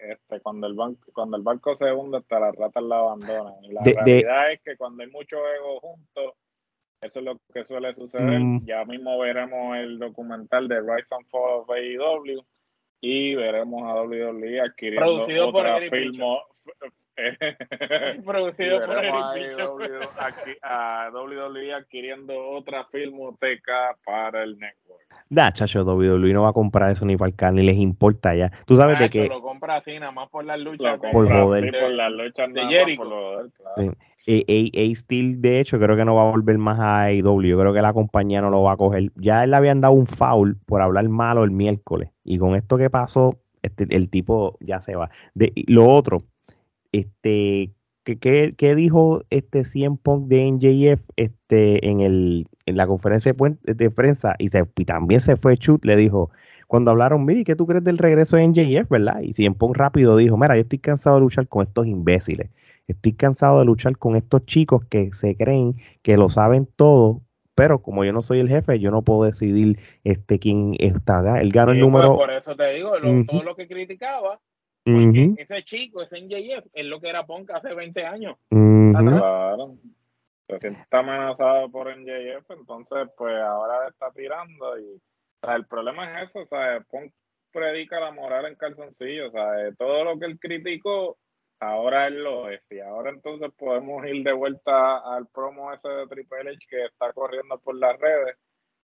este, 0.08 0.40
cuando 0.40 0.66
el 0.68 0.74
banco, 0.74 1.10
cuando 1.12 1.36
el 1.36 1.42
barco 1.42 1.74
se 1.74 1.92
hunde, 1.92 2.18
hasta 2.18 2.40
las 2.40 2.54
ratas 2.54 2.82
la 2.84 2.98
abandonan. 2.98 3.54
Y 3.62 3.72
la 3.72 3.82
realidad 3.82 4.52
es 4.52 4.60
que 4.62 4.76
cuando 4.76 5.02
hay 5.02 5.10
mucho 5.10 5.36
ego 5.36 5.80
juntos, 5.80 6.34
eso 7.00 7.18
es 7.18 7.24
lo 7.24 7.38
que 7.52 7.64
suele 7.64 7.92
suceder. 7.94 8.40
Mm. 8.40 8.64
Ya 8.64 8.84
mismo 8.84 9.18
veremos 9.18 9.76
el 9.76 9.98
documental 9.98 10.68
de 10.68 10.80
Rise 10.80 11.14
and 11.14 11.26
Fall 11.26 11.60
of 11.60 11.70
AEW 11.70 12.44
y 13.00 13.34
veremos 13.34 13.82
a 13.82 14.02
WWE 14.02 14.60
adquiriendo 14.60 15.06
Producido 15.06 15.48
otra 15.48 15.80
filmo. 15.88 16.42
Producido 18.24 18.84
por 18.86 18.96
a, 20.62 21.10
WWE 21.12 21.72
adquiriendo 21.74 22.50
otra 22.50 22.84
filmoteca 22.84 23.96
para 24.04 24.42
el 24.44 24.58
network. 24.58 24.87
Da, 25.30 25.52
chacho, 25.52 25.84
WWE 25.84 26.32
no 26.32 26.42
va 26.42 26.50
a 26.50 26.52
comprar 26.54 26.90
eso 26.90 27.04
ni 27.04 27.16
para 27.16 27.28
el 27.28 27.36
can, 27.36 27.54
ni 27.54 27.62
les 27.62 27.76
importa 27.76 28.34
ya. 28.34 28.50
Tú 28.66 28.76
sabes 28.76 28.98
de 28.98 29.10
que. 29.10 29.28
lo 29.28 29.42
compra 29.42 29.76
así, 29.76 29.98
nada 29.98 30.12
más 30.12 30.28
por 30.30 30.44
las 30.44 30.58
luchas. 30.58 30.98
Por 31.12 31.28
joder. 31.30 31.70
por 31.78 31.90
las 31.90 32.12
luchas 32.12 32.52
de 32.54 32.66
Jericho. 32.66 33.02
Claro. 33.04 33.50
Sí. 33.76 33.90
Steel, 34.94 35.40
de 35.40 35.60
hecho, 35.60 35.78
creo 35.78 35.96
que 35.96 36.04
no 36.04 36.14
va 36.14 36.28
a 36.28 36.30
volver 36.30 36.58
más 36.58 36.78
a 36.80 37.04
AEW. 37.04 37.42
Yo 37.42 37.58
creo 37.58 37.72
que 37.72 37.82
la 37.82 37.92
compañía 37.92 38.40
no 38.40 38.50
lo 38.50 38.62
va 38.62 38.72
a 38.72 38.76
coger. 38.76 39.10
Ya 39.16 39.44
él 39.44 39.50
le 39.50 39.56
habían 39.56 39.80
dado 39.80 39.94
un 39.94 40.06
foul 40.06 40.56
por 40.66 40.82
hablar 40.82 41.08
malo 41.08 41.44
el 41.44 41.50
miércoles. 41.50 42.10
Y 42.24 42.38
con 42.38 42.54
esto 42.54 42.76
que 42.76 42.90
pasó, 42.90 43.38
este, 43.62 43.86
el 43.90 44.10
tipo 44.10 44.56
ya 44.60 44.80
se 44.80 44.96
va. 44.96 45.10
De, 45.34 45.52
lo 45.66 45.88
otro, 45.88 46.22
este, 46.92 47.70
¿qué, 48.16 48.54
qué 48.56 48.74
dijo 48.74 49.22
este 49.30 49.64
100 49.64 49.96
Punk 49.98 50.28
de 50.28 50.50
NJF 50.50 51.02
este, 51.16 51.86
en, 51.86 52.00
el, 52.00 52.46
en 52.66 52.76
la 52.76 52.86
conferencia 52.86 53.34
de, 53.62 53.90
prensa? 53.90 54.34
Y, 54.38 54.48
se, 54.48 54.64
también 54.86 55.20
se 55.20 55.36
fue 55.36 55.56
Chut, 55.56 55.84
le 55.84 55.96
dijo, 55.96 56.30
cuando 56.66 56.90
hablaron, 56.90 57.24
mire, 57.24 57.44
¿qué 57.44 57.56
tú 57.56 57.66
crees 57.66 57.84
del 57.84 57.98
regreso 57.98 58.36
de 58.36 58.46
NJF, 58.46 58.88
verdad? 58.88 59.20
Y 59.20 59.32
100 59.32 59.54
Punk 59.54 59.76
rápido 59.76 60.16
dijo, 60.16 60.36
mira, 60.36 60.54
yo 60.54 60.62
estoy 60.62 60.78
cansado 60.78 61.16
de 61.16 61.22
luchar 61.22 61.48
con 61.48 61.66
estos 61.66 61.86
imbéciles. 61.86 62.50
Estoy 62.86 63.12
cansado 63.12 63.58
de 63.58 63.66
luchar 63.66 63.98
con 63.98 64.16
estos 64.16 64.46
chicos 64.46 64.84
que 64.86 65.10
se 65.12 65.36
creen 65.36 65.76
que 66.02 66.16
lo 66.16 66.30
saben 66.30 66.66
todo, 66.76 67.20
pero 67.54 67.82
como 67.82 68.04
yo 68.04 68.12
no 68.12 68.22
soy 68.22 68.38
el 68.38 68.48
jefe, 68.48 68.78
yo 68.78 68.90
no 68.90 69.02
puedo 69.02 69.24
decidir 69.24 69.78
este 70.04 70.38
quién 70.38 70.74
está. 70.78 71.40
Él 71.40 71.50
ganó 71.50 71.72
el 71.72 71.80
número. 71.80 72.16
Por 72.16 72.30
eso 72.30 72.54
te 72.56 72.72
digo, 72.72 72.92
todo 73.26 73.42
lo 73.42 73.56
que 73.56 73.66
criticaba 73.66 74.40
ese 75.38 75.62
chico, 75.64 76.02
ese 76.02 76.20
NJF, 76.20 76.66
es 76.72 76.86
lo 76.86 77.00
que 77.00 77.08
era 77.08 77.26
Punk 77.26 77.50
hace 77.50 77.74
20 77.74 78.04
años. 78.04 78.36
Claro. 78.50 79.76
Se 80.48 80.58
siente 80.60 80.84
amenazado 80.90 81.70
por 81.70 81.94
NJF, 81.94 82.50
entonces 82.50 83.08
pues 83.16 83.34
ahora 83.36 83.88
está 83.88 84.10
tirando 84.12 84.78
y 84.78 85.00
el 85.42 85.66
problema 85.66 86.22
es 86.22 86.30
eso, 86.30 86.40
o 86.40 86.46
sea, 86.46 86.80
Punk 86.88 87.12
predica 87.52 88.00
la 88.00 88.10
moral 88.10 88.46
en 88.46 88.54
calzoncillo, 88.56 89.28
o 89.28 89.30
sea, 89.30 89.72
todo 89.76 90.04
lo 90.04 90.18
que 90.18 90.26
él 90.26 90.38
criticó, 90.38 91.18
ahora 91.60 92.06
él 92.06 92.22
lo 92.22 92.50
es. 92.50 92.62
Y 92.70 92.80
ahora 92.80 93.10
entonces 93.10 93.50
podemos 93.56 94.06
ir 94.06 94.22
de 94.24 94.32
vuelta 94.32 94.98
al 94.98 95.26
promo 95.28 95.72
ese 95.72 95.88
de 95.88 96.06
Triple 96.06 96.50
H 96.50 96.66
que 96.68 96.84
está 96.84 97.12
corriendo 97.12 97.58
por 97.58 97.76
las 97.76 97.98
redes, 97.98 98.36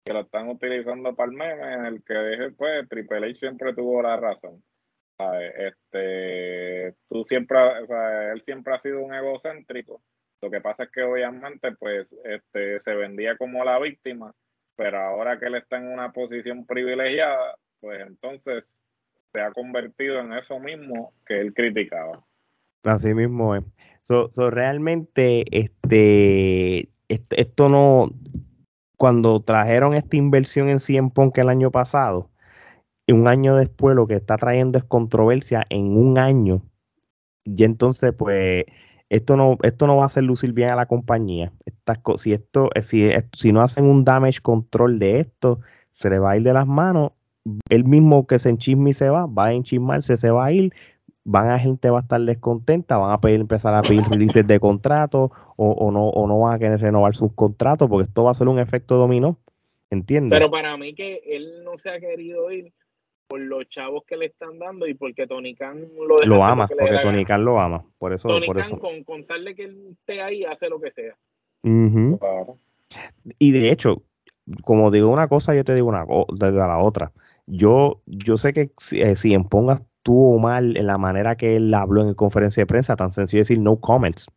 que 0.04 0.14
lo 0.14 0.22
están 0.22 0.50
utilizando 0.50 1.16
para 1.16 1.32
el 1.32 1.38
meme, 1.38 1.74
en 1.74 1.86
el 1.86 2.04
que 2.04 2.14
dije, 2.14 2.52
pues, 2.52 2.88
Triple 2.90 3.30
H 3.30 3.36
siempre 3.36 3.74
tuvo 3.74 4.02
la 4.02 4.18
razón. 4.18 4.64
Este, 5.40 6.96
tú 7.08 7.24
siempre, 7.26 7.58
o 7.58 8.32
él 8.34 8.42
siempre 8.42 8.74
ha 8.74 8.80
sido 8.80 9.02
un 9.02 9.14
egocéntrico. 9.14 10.02
Lo 10.42 10.52
que 10.52 10.62
pasa 10.62 10.84
es 10.84 10.92
que 10.92 11.04
obviamente, 11.04 11.72
pues, 11.74 12.14
este, 12.26 12.80
se 12.80 12.94
vendía 12.96 13.38
como 13.38 13.64
la 13.64 13.80
víctima, 13.80 14.34
pero 14.76 15.00
ahora 15.00 15.40
que 15.40 15.46
él 15.46 15.56
está 15.56 15.78
en 15.78 15.88
una 15.88 16.12
posición 16.12 16.66
privilegiada, 16.66 17.58
pues 17.80 18.02
entonces 18.06 18.82
se 19.32 19.42
ha 19.42 19.52
convertido 19.52 20.20
en 20.20 20.34
eso 20.34 20.60
mismo 20.60 21.14
que 21.26 21.40
él 21.40 21.54
criticaba. 21.54 22.24
Así 22.84 23.14
mismo 23.14 23.56
es. 23.56 23.64
So, 24.02 24.30
realmente, 24.50 25.46
este, 25.52 26.90
esto, 27.08 27.70
no, 27.70 28.12
cuando 28.98 29.42
trajeron 29.42 29.94
esta 29.94 30.18
inversión 30.18 30.70
en 30.70 30.80
100 30.80 31.12
Punk 31.12 31.38
el 31.38 31.50
año 31.50 31.72
pasado, 31.72 32.30
un 33.12 33.28
año 33.28 33.56
después 33.56 33.96
lo 33.96 34.08
que 34.08 34.16
está 34.16 34.38
trayendo 34.38 34.78
es 34.78 34.84
controversia 34.86 35.66
en 35.70 35.98
un 35.98 36.18
año. 36.18 36.62
Y 37.44 37.64
entonces, 37.66 38.14
pues, 38.14 38.66
esto 39.10 39.36
no, 39.36 39.58
esto 39.64 39.88
no 39.88 39.98
va 39.98 40.04
a 40.04 40.06
hacer 40.08 40.24
lucir 40.24 40.54
bien 40.54 40.70
a 40.70 40.76
la 40.76 40.86
compañía. 40.86 41.52
Estas, 41.66 42.00
si, 42.18 42.34
esto, 42.34 42.70
si, 42.82 43.12
si 43.34 43.52
no 43.52 43.62
hacen 43.62 43.86
un 43.86 44.06
damage 44.06 44.40
control 44.42 45.00
de 45.00 45.20
esto, 45.20 45.60
se 45.94 46.10
le 46.10 46.20
va 46.20 46.32
a 46.32 46.38
ir 46.38 46.44
de 46.44 46.54
las 46.54 46.68
manos. 46.68 47.12
El 47.70 47.84
mismo 47.84 48.26
que 48.26 48.40
se 48.40 48.50
enchisme 48.50 48.92
y 48.92 48.94
se 48.94 49.10
va, 49.10 49.26
va 49.26 49.48
a 49.48 49.54
enchismarse, 49.54 50.16
se 50.16 50.32
va 50.32 50.46
a 50.46 50.52
ir. 50.52 50.74
Van 51.26 51.50
a 51.50 51.60
gente 51.60 51.90
va 51.90 52.00
a 52.00 52.02
estar 52.02 52.20
descontenta, 52.22 52.98
van 52.98 53.12
a 53.12 53.22
pedir, 53.22 53.40
empezar 53.40 53.74
a 53.74 53.82
pedir 53.82 54.04
releases 54.10 54.48
de 54.48 54.60
contratos 54.60 55.32
o, 55.58 55.72
o, 55.72 55.92
no, 55.92 56.08
o 56.10 56.28
no 56.28 56.40
van 56.40 56.56
a 56.56 56.60
querer 56.60 56.80
renovar 56.80 57.16
sus 57.16 57.34
contratos 57.34 57.90
porque 57.90 58.08
esto 58.08 58.24
va 58.24 58.32
a 58.32 58.36
ser 58.36 58.48
un 58.48 58.60
efecto 58.60 58.96
dominó. 58.96 59.38
¿Entiendes? 59.90 60.32
Pero 60.32 60.50
para 60.50 60.76
mí 60.76 60.96
que 60.96 61.22
él 61.24 61.64
no 61.64 61.78
se 61.78 61.92
ha 61.92 62.00
querido 62.00 62.52
ir 62.52 62.74
por 63.28 63.40
los 63.40 63.68
chavos 63.70 64.04
que 64.06 64.18
le 64.18 64.28
están 64.28 64.60
dando 64.60 64.88
y 64.88 64.94
porque 64.94 65.28
Tony 65.28 65.56
Khan 65.56 65.88
lo, 66.08 66.18
lo 66.18 66.44
ama, 66.44 66.68
porque 66.68 67.00
Tony 67.02 67.26
Khan 67.26 67.44
lo 67.44 67.60
ama. 67.60 67.86
Por 67.98 68.14
eso, 68.14 68.28
Tony 68.28 68.46
por 68.46 68.58
Khan, 68.58 68.66
eso. 68.66 68.80
con 68.80 69.04
contarle 69.04 69.56
que 69.56 69.66
él 69.66 69.88
esté 69.92 70.22
ahí, 70.22 70.44
hace 70.44 70.70
lo 70.70 70.80
que 70.80 70.92
sea. 70.92 71.16
Y 73.40 73.52
de 73.52 73.72
hecho, 73.72 74.04
como 74.64 74.92
digo 74.92 75.10
una 75.10 75.28
cosa, 75.28 75.56
yo 75.56 75.64
te 75.64 75.74
digo 75.74 75.88
una 75.88 76.06
de 76.06 76.52
la 76.52 76.80
otra. 76.80 77.12
Yo, 77.46 78.02
yo 78.06 78.38
sé 78.38 78.54
que 78.54 78.72
si, 78.78 79.02
eh, 79.02 79.16
si 79.16 79.34
en 79.34 79.46
Ponga 79.46 79.82
estuvo 80.04 80.38
mal 80.38 80.76
en 80.76 80.88
la 80.88 80.98
manera 80.98 81.38
que 81.38 81.56
él 81.56 81.74
habló 81.74 82.02
en 82.02 82.14
conferencia 82.14 82.62
de 82.62 82.68
prensa, 82.68 82.96
tan 82.98 83.12
sencillo 83.12 83.42
decir 83.42 83.60
no 83.60 83.80
comments. 83.80 84.28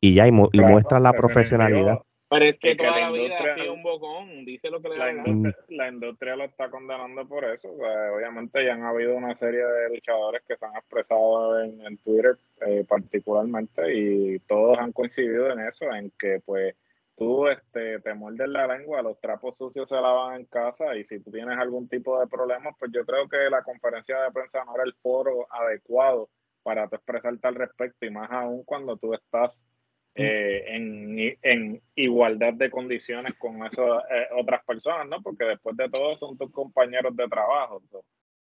Y 0.00 0.14
ya, 0.14 0.26
y, 0.26 0.32
muestra 0.32 1.00
la 1.00 1.12
profesionalidad. 1.12 2.00
Pero 2.28 2.44
es 2.44 2.58
que, 2.58 2.74
toda 2.74 2.98
la, 2.98 3.10
vida 3.10 3.38
ha 3.38 3.54
sido 3.54 3.71
un 3.82 4.00
bocón, 4.00 4.44
dice 4.44 4.70
lo 4.70 4.80
que 4.80 4.90
le 4.90 4.98
la, 4.98 5.12
industria, 5.12 5.56
la 5.68 5.88
industria 5.88 6.36
lo 6.36 6.44
está 6.44 6.70
condenando 6.70 7.26
por 7.26 7.44
eso. 7.44 7.70
obviamente 7.70 8.64
ya 8.64 8.74
han 8.74 8.84
habido 8.84 9.14
una 9.16 9.34
serie 9.34 9.64
de 9.64 9.88
luchadores 9.90 10.42
que 10.46 10.56
se 10.56 10.64
han 10.64 10.76
expresado 10.76 11.60
en, 11.60 11.98
Twitter 11.98 12.36
eh, 12.66 12.84
particularmente 12.88 13.94
y 13.94 14.38
todos 14.40 14.78
han 14.78 14.92
coincidido 14.92 15.50
en 15.50 15.60
eso, 15.60 15.92
en 15.92 16.10
que 16.18 16.40
pues 16.44 16.74
tú 17.16 17.48
este, 17.48 18.00
te 18.00 18.14
muerdes 18.14 18.48
la 18.48 18.66
lengua, 18.66 19.02
los 19.02 19.20
trapos 19.20 19.56
sucios 19.56 19.88
se 19.88 19.96
lavan 19.96 20.40
en 20.40 20.46
casa 20.46 20.96
y 20.96 21.04
si 21.04 21.20
tú 21.20 21.30
tienes 21.30 21.58
algún 21.58 21.88
tipo 21.88 22.18
de 22.18 22.26
problema, 22.26 22.70
pues 22.78 22.90
yo 22.92 23.04
creo 23.04 23.28
que 23.28 23.50
la 23.50 23.62
conferencia 23.62 24.20
de 24.20 24.30
prensa 24.30 24.64
no 24.64 24.74
era 24.74 24.84
el 24.84 24.94
foro 24.94 25.46
adecuado 25.50 26.28
para 26.62 26.88
tú 26.88 26.96
expresarte 26.96 27.46
al 27.46 27.56
respecto 27.56 28.06
y 28.06 28.10
más 28.10 28.30
aún 28.30 28.62
cuando 28.64 28.96
tú 28.96 29.14
estás 29.14 29.66
eh, 30.14 30.64
en, 30.66 31.38
en, 31.42 31.82
igualdad 31.94 32.52
de 32.54 32.70
condiciones 32.70 33.34
con 33.34 33.64
esas 33.64 34.02
eh, 34.10 34.28
otras 34.36 34.62
personas, 34.64 35.08
¿no? 35.08 35.22
Porque 35.22 35.44
después 35.44 35.76
de 35.76 35.88
todo 35.88 36.16
son 36.18 36.36
tus 36.36 36.50
compañeros 36.50 37.16
de 37.16 37.28
trabajo. 37.28 37.82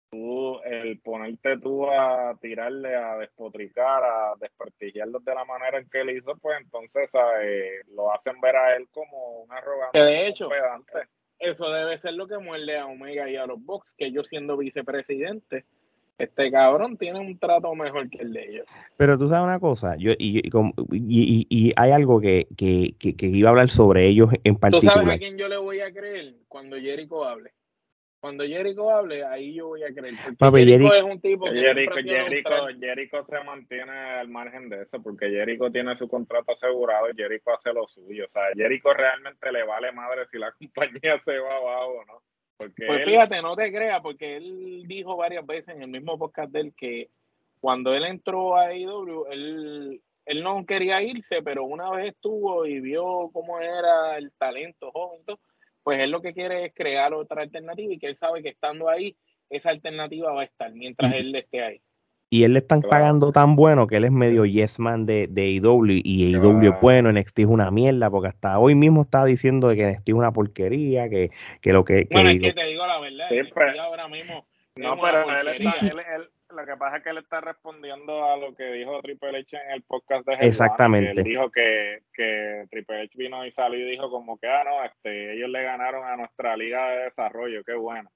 Tú, 0.10 0.60
el 0.64 1.00
ponerte 1.02 1.60
tú 1.60 1.88
a 1.88 2.36
tirarle, 2.42 2.96
a 2.96 3.18
despotricar, 3.18 4.04
a 4.04 4.34
desprestigiarlos 4.40 5.24
de 5.24 5.36
la 5.36 5.46
manera 5.46 5.78
en 5.78 5.88
que 5.88 6.02
él 6.02 6.10
hizo, 6.10 6.36
pues 6.38 6.60
entonces 6.60 7.12
lo 7.90 8.12
hacen 8.12 8.42
ver 8.42 8.56
a 8.56 8.76
él 8.76 8.88
como 8.90 9.44
un 9.44 9.52
arrogante. 9.52 10.00
De 10.00 10.28
hecho, 10.28 10.50
eso 11.38 11.70
debe 11.72 12.00
ser 12.00 12.16
lo 12.16 12.28
que 12.28 12.40
muerde 12.40 12.78
a 12.78 12.88
Omega 12.88 13.30
y 13.30 13.36
a 13.36 13.46
los 13.46 13.64
Box, 13.64 13.94
que 13.96 14.12
yo 14.12 14.24
siendo 14.24 14.58
vicepresidente 14.58 15.66
este 16.20 16.52
cabrón 16.52 16.98
tiene 16.98 17.20
un 17.20 17.40
trato 17.40 17.74
mejor 17.74 18.10
que 18.10 18.20
el 18.20 18.34
de 18.34 18.44
ellos. 18.44 18.66
Pero 18.98 19.18
tú 19.18 19.28
sabes 19.28 19.46
una 19.46 19.60
cosa, 19.60 19.96
yo 19.96 20.12
y, 20.12 20.40
y, 20.40 21.48
y, 21.50 21.74
hay 21.78 21.92
algo 21.92 22.20
que, 22.20 22.48
que, 22.58 22.94
que, 23.00 23.26
iba 23.28 23.50
a 23.50 23.52
hablar 23.52 23.70
sobre 23.70 24.08
ellos 24.08 24.30
en 24.44 24.56
particular. 24.58 24.96
¿Tú 24.96 25.00
sabes 25.00 25.16
a 25.16 25.18
quién 25.18 25.38
yo 25.38 25.48
le 25.48 25.58
voy 25.58 25.80
a 25.80 25.92
creer 25.94 26.36
cuando 26.48 26.78
Jericho 26.78 27.24
hable? 27.24 27.54
Cuando 28.20 28.44
Jericho 28.44 28.92
hable, 28.92 29.24
ahí 29.24 29.54
yo 29.54 29.68
voy 29.68 29.84
a 29.84 29.94
creer. 29.94 30.16
Porque 30.38 30.66
Jericho, 30.66 30.94
es 30.94 31.04
un 31.04 31.22
tipo 31.22 31.46
que 31.46 31.58
Jericho, 31.58 31.94
Jericho, 32.04 32.68
Jericho, 32.78 33.24
se 33.24 33.44
mantiene 33.46 33.92
al 33.92 34.28
margen 34.28 34.68
de 34.68 34.82
eso, 34.82 35.02
porque 35.02 35.30
Jericho 35.30 35.72
tiene 35.72 35.96
su 35.96 36.10
contrato 36.10 36.52
asegurado 36.52 37.10
y 37.10 37.16
Jericho 37.16 37.52
hace 37.52 37.72
lo 37.72 37.88
suyo. 37.88 38.26
O 38.26 38.30
sea, 38.30 38.44
Jericho 38.54 38.94
realmente 38.94 39.50
le 39.54 39.64
vale 39.64 39.94
madre 39.94 40.28
si 40.28 40.38
la 40.38 40.52
compañía 40.60 41.18
se 41.22 41.40
va 41.40 41.56
abajo 41.56 41.92
o 41.92 42.06
no 42.06 42.22
pues 42.60 43.06
fíjate, 43.06 43.42
no 43.42 43.56
te 43.56 43.72
creas, 43.72 44.02
porque 44.02 44.36
él 44.36 44.84
dijo 44.86 45.16
varias 45.16 45.46
veces 45.46 45.76
en 45.76 45.84
el 45.84 45.90
mismo 45.90 46.18
podcast 46.18 46.52
de 46.52 46.60
él 46.60 46.74
que 46.76 47.10
cuando 47.62 47.94
él 47.94 48.06
entró 48.06 48.58
a 48.58 48.68
AEW, 48.68 49.28
él, 49.32 50.02
él 50.26 50.44
no 50.44 50.66
quería 50.66 51.02
irse, 51.02 51.42
pero 51.42 51.64
una 51.64 51.90
vez 51.92 52.14
estuvo 52.14 52.66
y 52.66 52.80
vio 52.80 53.30
cómo 53.32 53.60
era 53.60 54.18
el 54.18 54.32
talento 54.34 54.92
joven, 54.92 55.22
pues 55.84 56.00
él 56.00 56.12
lo 56.12 56.22
que 56.22 56.34
quiere 56.34 56.66
es 56.66 56.74
crear 56.74 57.14
otra 57.14 57.42
alternativa 57.42 57.94
y 57.94 58.00
que 58.00 58.08
él 58.08 58.18
sabe 58.18 58.44
que 58.44 58.50
estando 58.50 58.90
ahí, 58.90 59.16
esa 59.50 59.70
alternativa 59.70 60.32
va 60.32 60.42
a 60.42 60.46
estar 60.46 60.72
mientras 60.74 61.14
él 61.14 61.34
esté 61.36 61.64
ahí 61.64 61.82
y 62.30 62.44
él 62.44 62.54
le 62.54 62.60
están 62.60 62.82
pagando 62.82 63.32
tan 63.32 63.56
bueno 63.56 63.88
que 63.88 63.98
él 63.98 64.06
es 64.06 64.12
medio 64.12 64.46
yes 64.46 64.78
man 64.78 65.06
de, 65.06 65.28
de 65.28 65.42
AEW 65.44 66.02
y 66.04 66.36
AEW 66.36 66.74
es 66.74 66.82
bueno, 66.82 67.12
NXT 67.12 67.40
es 67.40 67.46
una 67.48 67.72
mierda, 67.72 68.10
porque 68.10 68.30
hasta 68.30 68.60
hoy 68.60 68.76
mismo 68.76 69.02
estaba 69.02 69.26
diciendo 69.26 69.68
de 69.68 69.76
que 69.76 69.88
NXT 69.88 70.10
es 70.10 70.16
una 70.16 70.32
porquería, 70.32 71.10
que, 71.10 71.32
que 71.62 71.74
lo 71.74 71.84
que... 71.84 72.08
Bueno, 72.12 72.30
es 72.30 72.40
que 72.40 72.54
te 72.54 72.66
digo 72.66 72.86
la 72.86 73.00
verdad, 73.00 73.28
pues, 73.54 73.80
ahora 73.80 74.08
mismo... 74.08 74.44
No, 74.76 74.98
pero 75.02 75.40
él 75.42 75.48
está, 75.48 75.74
él, 75.82 76.30
lo 76.56 76.66
que 76.66 76.78
pasa 76.78 76.98
es 76.98 77.04
que 77.04 77.10
él 77.10 77.18
está 77.18 77.42
respondiendo 77.42 78.24
a 78.24 78.38
lo 78.38 78.56
que 78.56 78.72
dijo 78.72 79.02
Triple 79.02 79.40
H 79.40 79.58
en 79.58 79.72
el 79.72 79.82
podcast 79.84 80.26
de 80.26 80.36
Exactamente. 80.36 81.20
él 81.22 81.24
dijo 81.24 81.52
que, 81.52 82.04
que 82.14 82.66
Triple 82.70 83.02
H 83.02 83.12
vino 83.16 83.46
y 83.46 83.52
salió 83.52 83.80
y 83.80 83.92
dijo 83.92 84.10
como 84.10 84.38
que, 84.38 84.48
ah, 84.48 84.64
no, 84.64 84.84
este, 84.86 85.34
ellos 85.34 85.50
le 85.50 85.64
ganaron 85.64 86.08
a 86.08 86.16
nuestra 86.16 86.56
liga 86.56 86.90
de 86.90 87.04
desarrollo, 87.06 87.64
qué 87.64 87.74
bueno. 87.74 88.10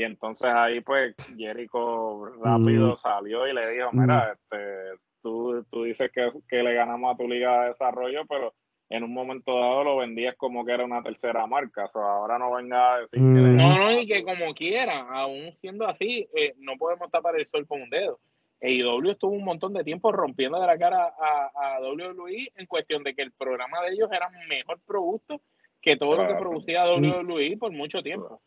Y 0.00 0.04
entonces 0.04 0.48
ahí 0.50 0.80
pues 0.80 1.14
Jericho 1.36 2.24
rápido 2.42 2.94
mm. 2.94 2.96
salió 2.96 3.46
y 3.46 3.52
le 3.52 3.70
dijo, 3.70 3.90
mira, 3.92 4.28
mm. 4.28 4.32
este, 4.32 5.02
tú, 5.20 5.62
tú 5.70 5.82
dices 5.82 6.10
que, 6.10 6.30
que, 6.48 6.62
le 6.62 6.72
ganamos 6.72 7.12
a 7.12 7.18
tu 7.18 7.28
liga 7.28 7.64
de 7.64 7.68
desarrollo, 7.68 8.24
pero 8.26 8.54
en 8.88 9.04
un 9.04 9.12
momento 9.12 9.54
dado 9.54 9.84
lo 9.84 9.96
vendías 9.98 10.36
como 10.36 10.64
que 10.64 10.72
era 10.72 10.86
una 10.86 11.02
tercera 11.02 11.46
marca. 11.46 11.90
O 11.92 12.00
ahora 12.00 12.38
no 12.38 12.54
venga 12.54 12.94
a 12.94 13.00
decir 13.00 13.20
mm. 13.20 13.56
No, 13.58 13.78
no, 13.78 13.92
y 13.92 14.06
que 14.06 14.24
como 14.24 14.54
quiera, 14.54 15.00
aún 15.00 15.52
siendo 15.60 15.86
así, 15.86 16.26
eh, 16.34 16.54
no 16.60 16.78
podemos 16.78 17.10
tapar 17.10 17.38
el 17.38 17.46
sol 17.46 17.66
con 17.66 17.82
un 17.82 17.90
dedo. 17.90 18.20
AEW 18.62 19.10
estuvo 19.10 19.32
un 19.32 19.44
montón 19.44 19.74
de 19.74 19.84
tiempo 19.84 20.12
rompiendo 20.12 20.58
de 20.58 20.66
la 20.66 20.78
cara 20.78 21.12
a, 21.20 21.76
a 21.76 21.80
WWE 21.82 22.52
en 22.56 22.66
cuestión 22.66 23.02
de 23.02 23.14
que 23.14 23.20
el 23.20 23.32
programa 23.32 23.82
de 23.82 23.92
ellos 23.92 24.08
era 24.10 24.30
mejor 24.48 24.80
producto 24.86 25.42
que 25.82 25.96
todo 25.98 26.16
lo 26.16 26.26
que 26.26 26.40
producía 26.40 26.90
WWE 26.90 27.58
por 27.58 27.72
mucho 27.72 28.02
tiempo. 28.02 28.40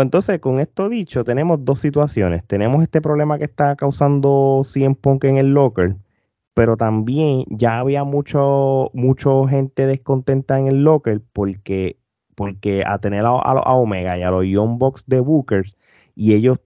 Entonces, 0.00 0.40
con 0.40 0.60
esto 0.60 0.88
dicho, 0.88 1.24
tenemos 1.24 1.64
dos 1.64 1.80
situaciones. 1.80 2.44
Tenemos 2.46 2.82
este 2.82 3.00
problema 3.00 3.38
que 3.38 3.44
está 3.44 3.76
causando 3.76 4.62
CM 4.64 4.94
Punk 4.94 5.24
en 5.24 5.36
el 5.38 5.52
locker, 5.52 5.96
pero 6.54 6.76
también 6.76 7.44
ya 7.48 7.78
había 7.78 8.04
mucho, 8.04 8.90
mucho 8.94 9.46
gente 9.46 9.86
descontenta 9.86 10.58
en 10.58 10.68
el 10.68 10.84
locker 10.84 11.20
porque, 11.32 11.98
porque 12.34 12.84
a 12.86 12.98
tener 12.98 13.24
a, 13.24 13.30
a, 13.30 13.74
Omega 13.74 14.18
y 14.18 14.22
a 14.22 14.30
los 14.30 14.44
Young 14.46 14.78
Bucks 14.78 15.04
de 15.06 15.20
Bookers 15.20 15.76
y 16.14 16.34
ellos, 16.34 16.58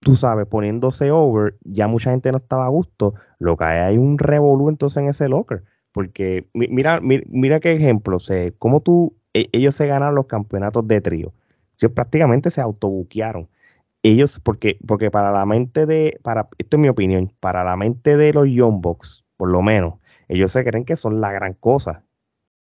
tú 0.00 0.16
sabes, 0.16 0.46
poniéndose 0.46 1.10
over, 1.10 1.56
ya 1.64 1.88
mucha 1.88 2.10
gente 2.10 2.32
no 2.32 2.38
estaba 2.38 2.66
a 2.66 2.68
gusto. 2.68 3.14
Lo 3.38 3.56
que 3.56 3.64
hay, 3.64 3.78
hay 3.80 3.98
un 3.98 4.18
revolú 4.18 4.68
entonces 4.68 5.02
en 5.02 5.08
ese 5.08 5.28
locker. 5.28 5.64
Porque 5.92 6.48
mira, 6.54 7.00
mira, 7.02 7.60
qué 7.60 7.72
ejemplo, 7.72 8.18
sé, 8.18 8.54
cómo 8.58 8.80
tú, 8.80 9.14
e, 9.34 9.48
ellos 9.52 9.74
se 9.74 9.86
ganan 9.86 10.14
los 10.14 10.26
campeonatos 10.26 10.86
de 10.88 11.00
trío. 11.02 11.32
Ellos 11.82 11.92
prácticamente 11.92 12.50
se 12.50 12.60
autobuquearon. 12.60 13.48
Ellos, 14.02 14.40
porque, 14.40 14.78
porque 14.86 15.10
para 15.10 15.30
la 15.30 15.46
mente 15.46 15.86
de, 15.86 16.18
para, 16.22 16.48
esto 16.58 16.76
es 16.76 16.80
mi 16.80 16.88
opinión, 16.88 17.32
para 17.40 17.62
la 17.62 17.76
mente 17.76 18.16
de 18.16 18.32
los 18.32 18.48
Young 18.48 18.80
Bucks, 18.80 19.24
por 19.36 19.48
lo 19.48 19.62
menos, 19.62 19.94
ellos 20.28 20.52
se 20.52 20.64
creen 20.64 20.84
que 20.84 20.96
son 20.96 21.20
la 21.20 21.32
gran 21.32 21.54
cosa. 21.54 22.02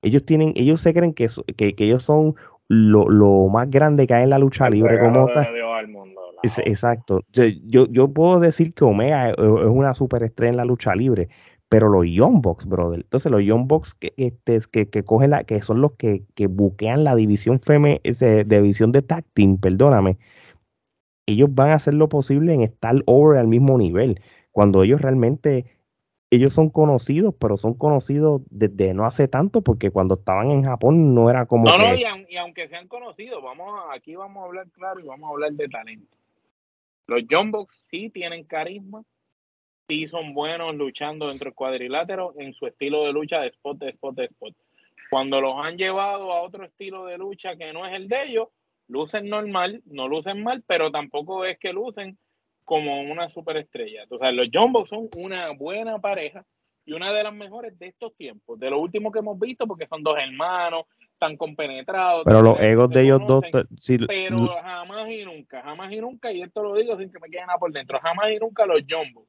Ellos 0.01 0.25
tienen, 0.25 0.53
ellos 0.55 0.81
se 0.81 0.93
creen 0.93 1.13
que, 1.13 1.27
que, 1.55 1.75
ellos 1.77 2.03
son 2.03 2.35
lo, 2.67 3.09
lo, 3.09 3.47
más 3.49 3.69
grande 3.69 4.07
que 4.07 4.13
hay 4.13 4.23
en 4.23 4.29
la 4.29 4.39
lucha 4.39 4.69
libre 4.69 4.99
como 4.99 5.27
tal. 5.27 5.47
exacto. 6.65 7.21
Yo, 7.31 7.87
yo, 7.87 8.07
puedo 8.13 8.39
decir 8.39 8.73
que 8.73 8.83
Omega 8.83 9.31
es 9.31 9.37
una 9.37 9.93
superestrella 9.93 10.51
en 10.51 10.57
la 10.57 10.65
lucha 10.65 10.95
libre, 10.95 11.29
pero 11.69 11.89
los 11.89 12.05
Young 12.05 12.41
Bucks, 12.41 12.65
brother. 12.65 13.01
Entonces, 13.01 13.31
los 13.31 13.43
Young 13.43 13.67
Bucks 13.67 13.93
que, 13.93 14.13
este, 14.17 14.59
que, 14.71 14.89
que, 14.89 15.03
cogen 15.03 15.31
la, 15.31 15.43
que 15.43 15.61
son 15.61 15.81
los 15.81 15.93
que, 15.93 16.23
que 16.35 16.47
buquean 16.47 17.03
la 17.03 17.15
división 17.15 17.59
feme, 17.59 17.99
ese, 18.03 18.43
división 18.45 18.91
de 18.91 19.01
tag 19.01 19.25
team, 19.33 19.57
perdóname, 19.57 20.17
ellos 21.25 21.53
van 21.53 21.71
a 21.71 21.75
hacer 21.75 21.93
lo 21.93 22.07
posible 22.07 22.53
en 22.53 22.61
estar 22.61 22.95
over 23.05 23.37
al 23.37 23.47
mismo 23.47 23.77
nivel. 23.77 24.21
Cuando 24.51 24.83
ellos 24.83 25.01
realmente, 25.01 25.65
ellos 26.31 26.53
son 26.53 26.69
conocidos, 26.69 27.35
pero 27.37 27.57
son 27.57 27.73
conocidos 27.73 28.41
desde 28.49 28.93
no 28.93 29.05
hace 29.05 29.27
tanto, 29.27 29.61
porque 29.61 29.91
cuando 29.91 30.15
estaban 30.15 30.51
en 30.51 30.63
Japón 30.63 31.13
no 31.13 31.29
era 31.29 31.45
como. 31.45 31.65
No, 31.65 31.77
no, 31.77 31.93
y, 31.93 32.05
y, 32.29 32.37
aunque 32.37 32.69
sean 32.69 32.87
conocidos, 32.87 33.43
vamos 33.43 33.69
aquí 33.93 34.15
vamos 34.15 34.41
a 34.41 34.45
hablar 34.45 34.69
claro 34.71 35.01
y 35.01 35.03
vamos 35.03 35.29
a 35.29 35.33
hablar 35.33 35.51
de 35.51 35.67
talento. 35.67 36.17
Los 37.07 37.27
Young 37.27 37.51
Bucks 37.51 37.77
sí 37.89 38.09
tienen 38.09 38.45
carisma, 38.45 39.03
sí 39.87 40.07
son 40.07 40.33
buenos 40.33 40.75
luchando 40.75 41.27
dentro 41.29 41.45
del 41.45 41.55
cuadrilátero 41.55 42.33
en 42.37 42.53
su 42.53 42.67
estilo 42.67 43.05
de 43.05 43.13
lucha 43.13 43.39
de 43.39 43.47
spot, 43.47 43.77
de 43.77 43.89
spot, 43.89 44.15
de 44.15 44.25
spot. 44.25 44.53
Cuando 45.09 45.39
los 45.39 45.55
han 45.65 45.77
llevado 45.77 46.33
a 46.33 46.41
otro 46.41 46.65
estilo 46.65 47.05
de 47.05 47.17
lucha 47.17 47.55
que 47.55 47.71
no 47.71 47.85
es 47.85 47.93
el 47.93 48.09
de 48.09 48.23
ellos, 48.23 48.47
lucen 48.87 49.29
normal, 49.29 49.81
no 49.85 50.07
lucen 50.07 50.43
mal, 50.43 50.63
pero 50.67 50.91
tampoco 50.91 51.45
es 51.45 51.57
que 51.57 51.71
lucen 51.71 52.17
como 52.65 53.01
una 53.01 53.29
superestrella. 53.29 54.03
Entonces, 54.03 54.33
los 54.33 54.49
Jumbo 54.53 54.85
son 54.85 55.07
una 55.15 55.51
buena 55.51 55.99
pareja 55.99 56.45
y 56.83 56.91
una 56.91 57.13
de 57.13 57.23
las 57.23 57.33
mejores 57.33 57.77
de 57.79 57.87
estos 57.87 58.13
tiempos, 58.15 58.59
de 58.59 58.69
lo 58.69 58.79
último 58.79 59.11
que 59.11 59.19
hemos 59.19 59.39
visto, 59.39 59.65
porque 59.65 59.87
son 59.87 60.03
dos 60.03 60.17
hermanos, 60.17 60.83
tan 61.17 61.37
compenetrados. 61.37 62.23
Pero 62.25 62.41
los 62.41 62.59
egos 62.59 62.89
de 62.89 63.03
ellos 63.03 63.21
dos. 63.25 63.43
pero 64.07 64.47
jamás 64.61 65.09
y 65.09 65.23
nunca, 65.23 65.61
jamás 65.61 65.91
y 65.93 66.01
nunca, 66.01 66.31
y 66.31 66.41
esto 66.41 66.61
lo 66.61 66.75
digo 66.75 66.97
sin 66.97 67.09
que 67.09 67.19
me 67.19 67.29
queden 67.29 67.47
nada 67.47 67.57
por 67.59 67.71
dentro, 67.71 67.99
jamás 68.01 68.31
y 68.31 68.37
nunca 68.37 68.65
los 68.65 68.81
Jumbo 68.89 69.25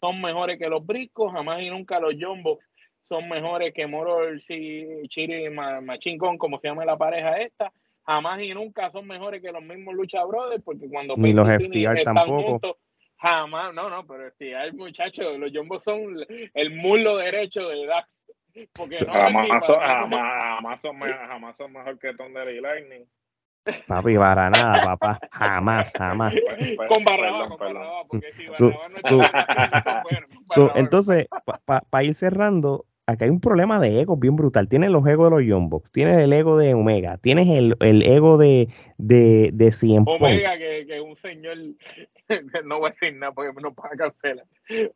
son 0.00 0.20
mejores 0.20 0.58
que 0.58 0.68
los 0.68 0.84
briscos, 0.84 1.32
jamás 1.32 1.62
y 1.62 1.70
nunca 1.70 2.00
los 2.00 2.14
Jumbo 2.20 2.58
son 3.04 3.28
mejores 3.28 3.72
que 3.72 3.86
Moro, 3.86 4.18
Chiri 4.38 5.46
y 5.46 5.50
Machingón, 5.50 6.38
como 6.38 6.58
se 6.58 6.68
llama 6.68 6.84
la 6.84 6.96
pareja 6.96 7.38
esta, 7.38 7.72
jamás 8.04 8.42
y 8.42 8.52
nunca 8.52 8.90
son 8.90 9.06
mejores 9.06 9.40
que 9.40 9.52
los 9.52 9.62
mismos 9.62 9.94
Lucha 9.94 10.24
Brothers, 10.24 10.62
porque 10.64 10.88
cuando 10.88 11.16
Ni 11.16 11.32
los 11.32 11.48
FTR 11.48 12.02
tampoco. 12.02 12.78
jamás, 13.16 13.72
no, 13.74 13.88
no, 13.88 14.06
pero 14.06 14.30
FTR, 14.30 14.74
muchachos, 14.74 15.38
los 15.38 15.52
Jumbo 15.52 15.78
son 15.78 16.24
el 16.52 16.76
muslo 16.76 17.16
derecho 17.16 17.68
de 17.68 17.86
Dax. 17.86 18.26
Porque 18.72 18.96
no 19.00 19.12
jamás, 19.12 19.66
son, 19.66 19.78
jamás, 19.78 20.80
son, 20.80 20.98
jamás 20.98 21.56
son 21.58 21.72
mejor 21.72 21.98
que 21.98 22.14
Thunder 22.14 22.48
y 22.48 22.60
Lightning. 22.60 23.04
Papi, 23.86 24.16
para 24.16 24.50
nada, 24.50 24.84
papá. 24.84 25.18
Jamás, 25.32 25.92
jamás. 25.96 26.34
Con 26.88 27.04
Barrabá, 27.04 27.48
con 27.48 27.58
Barrabá, 27.58 28.04
porque 28.08 28.32
si 28.32 28.46
no 28.46 28.52
Entonces, 30.74 31.26
para 31.64 32.04
ir 32.04 32.14
cerrando, 32.14 32.86
acá 33.06 33.24
hay 33.24 33.30
un 33.30 33.40
problema 33.40 33.80
de 33.80 34.00
ego 34.00 34.16
bien 34.16 34.36
brutal. 34.36 34.68
Tienes 34.68 34.90
los 34.90 35.06
egos 35.06 35.30
de 35.30 35.36
los 35.36 35.46
Young 35.46 35.68
Bucks, 35.68 35.92
tienes 35.92 36.18
el 36.18 36.32
ego 36.32 36.56
de 36.56 36.74
Omega, 36.74 37.18
tienes 37.18 37.48
el, 37.48 37.76
el 37.80 38.02
ego 38.02 38.36
de, 38.36 38.68
de, 38.98 39.50
de 39.52 39.74
Omega, 40.06 40.58
que, 40.58 40.86
es 40.88 41.00
un 41.00 41.16
señor, 41.16 41.56
no 42.64 42.80
voy 42.80 42.90
a 42.90 42.92
decir 42.92 43.16
nada 43.16 43.32
porque 43.32 43.52
no 43.60 43.74
puede 43.74 43.96
cancelar. 43.96 44.46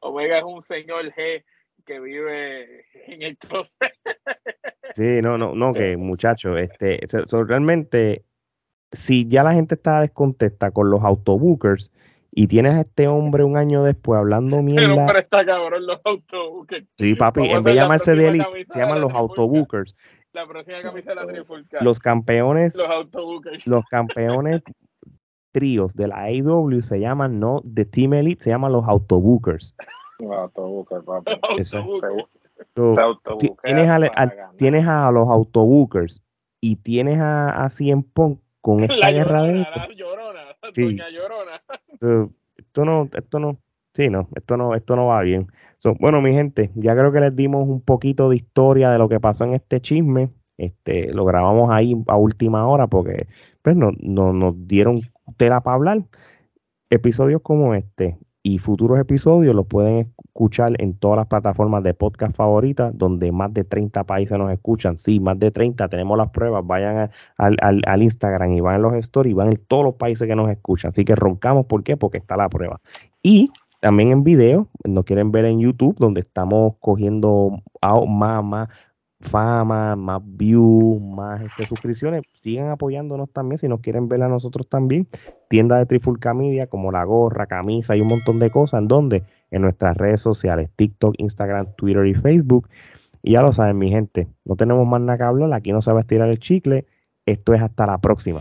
Omega 0.00 0.38
es 0.38 0.44
un 0.44 0.62
señor 0.62 1.12
G 1.12 1.44
que 1.84 2.00
vive 2.00 2.84
en 3.06 3.22
el 3.22 3.38
closet. 3.38 3.94
Sí, 4.94 5.22
no, 5.22 5.38
no, 5.38 5.54
no, 5.54 5.72
que 5.72 5.96
muchachos, 5.96 6.58
este, 6.58 7.00
realmente 7.46 8.24
si 8.92 9.26
ya 9.28 9.42
la 9.42 9.52
gente 9.52 9.74
está 9.74 10.00
descontesta 10.00 10.70
con 10.70 10.90
los 10.90 11.02
autobookers 11.02 11.90
y 12.32 12.46
tienes 12.46 12.74
a 12.74 12.80
este 12.80 13.08
hombre 13.08 13.44
un 13.44 13.56
año 13.56 13.82
después 13.82 14.18
hablando 14.18 14.62
mierda. 14.62 14.84
El 14.84 14.98
hombre 14.98 15.20
está 15.20 15.44
cabrón, 15.44 15.86
los 15.86 16.00
autobookers. 16.04 16.86
Sí, 16.98 17.14
papi, 17.14 17.48
en 17.48 17.62
vez 17.62 17.74
de 17.74 17.80
llamarse 17.80 18.14
de 18.14 18.46
se 18.70 18.78
llaman 18.78 19.00
los 19.00 19.12
autobookers. 19.12 19.96
La 20.32 20.46
próxima 20.46 20.80
camisa 20.80 21.10
de 21.10 21.14
la 21.16 21.26
trifulca. 21.26 21.78
Los 21.80 21.98
campeones. 21.98 22.76
Los 22.76 22.88
autobookers. 22.88 23.66
Los 23.66 23.84
campeones 23.86 24.62
tríos 25.52 25.96
de 25.96 26.06
la 26.06 26.22
AEW 26.22 26.80
se 26.80 27.00
llaman 27.00 27.40
no 27.40 27.60
de 27.64 27.84
Team 27.84 28.14
Elite, 28.14 28.44
se 28.44 28.50
llaman 28.50 28.72
los 28.72 28.86
autobookers. 28.86 29.74
Los 30.20 30.30
autobookers, 30.30 31.04
papi. 31.04 31.32
tienes, 33.64 33.88
a, 33.88 34.28
tienes 34.56 34.86
a 34.86 35.10
los 35.10 35.28
autobookers 35.28 36.22
y 36.60 36.76
tienes 36.76 37.18
a, 37.18 37.64
a 37.64 37.70
CM 37.70 38.04
Punk 38.12 38.38
con 38.60 38.80
esta 38.84 38.96
la 38.96 39.12
guerra 39.12 39.42
llorona, 39.42 39.58
de... 39.58 39.78
La 39.78 39.88
llorona, 39.94 40.40
sí. 40.74 40.96
llorona. 41.12 41.62
Esto, 42.56 42.84
no, 42.84 43.08
esto 43.14 43.40
no, 43.40 43.58
sí, 43.94 44.10
no, 44.10 44.28
esto 44.36 44.56
no, 44.58 44.74
esto 44.74 44.94
no 44.94 45.06
va 45.06 45.22
bien. 45.22 45.48
bueno, 45.98 46.20
mi 46.20 46.32
gente, 46.32 46.70
ya 46.74 46.94
creo 46.94 47.10
que 47.10 47.20
les 47.20 47.34
dimos 47.34 47.66
un 47.66 47.80
poquito 47.80 48.28
de 48.28 48.36
historia 48.36 48.90
de 48.90 48.98
lo 48.98 49.08
que 49.08 49.18
pasó 49.18 49.44
en 49.44 49.54
este 49.54 49.80
chisme. 49.80 50.28
Este, 50.58 51.10
lo 51.12 51.24
grabamos 51.24 51.70
ahí 51.72 51.96
a 52.06 52.16
última 52.16 52.68
hora 52.68 52.86
porque 52.86 53.26
pues, 53.62 53.74
no, 53.76 53.92
no, 53.98 54.34
nos 54.34 54.68
dieron 54.68 55.00
tela 55.38 55.62
para 55.62 55.76
hablar. 55.76 56.02
Episodios 56.90 57.40
como 57.42 57.74
este 57.74 58.18
y 58.42 58.58
futuros 58.58 58.98
episodios 58.98 59.54
los 59.54 59.66
pueden 59.66 60.12
escuchar 60.30 60.72
en 60.78 60.94
todas 60.94 61.18
las 61.18 61.26
plataformas 61.26 61.82
de 61.82 61.92
podcast 61.92 62.34
favoritas, 62.34 62.96
donde 62.96 63.32
más 63.32 63.52
de 63.52 63.64
30 63.64 64.04
países 64.04 64.38
nos 64.38 64.50
escuchan. 64.52 64.96
Sí, 64.96 65.20
más 65.20 65.38
de 65.38 65.50
30, 65.50 65.88
tenemos 65.88 66.16
las 66.16 66.30
pruebas. 66.30 66.64
Vayan 66.66 67.10
al, 67.36 67.56
al, 67.60 68.02
Instagram 68.02 68.52
y 68.52 68.60
van 68.60 68.76
en 68.76 68.82
los 68.82 68.94
stories, 68.94 69.34
van 69.34 69.48
en 69.48 69.60
todos 69.66 69.84
los 69.84 69.94
países 69.96 70.26
que 70.26 70.36
nos 70.36 70.48
escuchan. 70.50 70.90
Así 70.90 71.04
que 71.04 71.14
roncamos, 71.14 71.66
¿por 71.66 71.82
qué? 71.82 71.96
Porque 71.96 72.18
está 72.18 72.36
la 72.36 72.48
prueba. 72.48 72.80
Y 73.22 73.50
también 73.80 74.12
en 74.12 74.24
video, 74.24 74.68
nos 74.84 75.04
quieren 75.04 75.32
ver 75.32 75.46
en 75.46 75.58
YouTube, 75.58 75.96
donde 75.98 76.20
estamos 76.20 76.74
cogiendo 76.80 77.62
más, 77.82 78.44
más, 78.44 78.68
fama, 79.20 79.96
más 79.96 80.22
views, 80.24 81.00
más 81.00 81.42
este, 81.42 81.66
suscripciones, 81.66 82.22
sigan 82.38 82.70
apoyándonos 82.70 83.30
también 83.30 83.58
si 83.58 83.68
nos 83.68 83.80
quieren 83.80 84.08
ver 84.08 84.22
a 84.22 84.28
nosotros 84.28 84.68
también. 84.68 85.06
Tienda 85.48 85.78
de 85.78 85.86
Trifulca 85.86 86.32
Media 86.32 86.66
como 86.66 86.90
la 86.90 87.04
gorra, 87.04 87.46
camisa 87.46 87.96
y 87.96 88.00
un 88.00 88.08
montón 88.08 88.38
de 88.38 88.50
cosas 88.50 88.80
en 88.80 88.88
donde 88.88 89.22
en 89.50 89.62
nuestras 89.62 89.96
redes 89.96 90.20
sociales, 90.20 90.70
TikTok, 90.76 91.14
Instagram, 91.18 91.74
Twitter 91.76 92.06
y 92.06 92.14
Facebook. 92.14 92.68
Y 93.22 93.32
ya 93.32 93.42
lo 93.42 93.52
saben, 93.52 93.76
mi 93.76 93.90
gente, 93.90 94.28
no 94.44 94.56
tenemos 94.56 94.86
más 94.86 95.00
nada 95.00 95.18
que 95.18 95.24
hablar, 95.24 95.52
aquí 95.52 95.72
no 95.72 95.82
se 95.82 95.92
va 95.92 95.98
a 95.98 96.00
estirar 96.00 96.28
el 96.28 96.38
chicle. 96.38 96.86
Esto 97.26 97.52
es 97.52 97.62
hasta 97.62 97.86
la 97.86 97.98
próxima. 97.98 98.40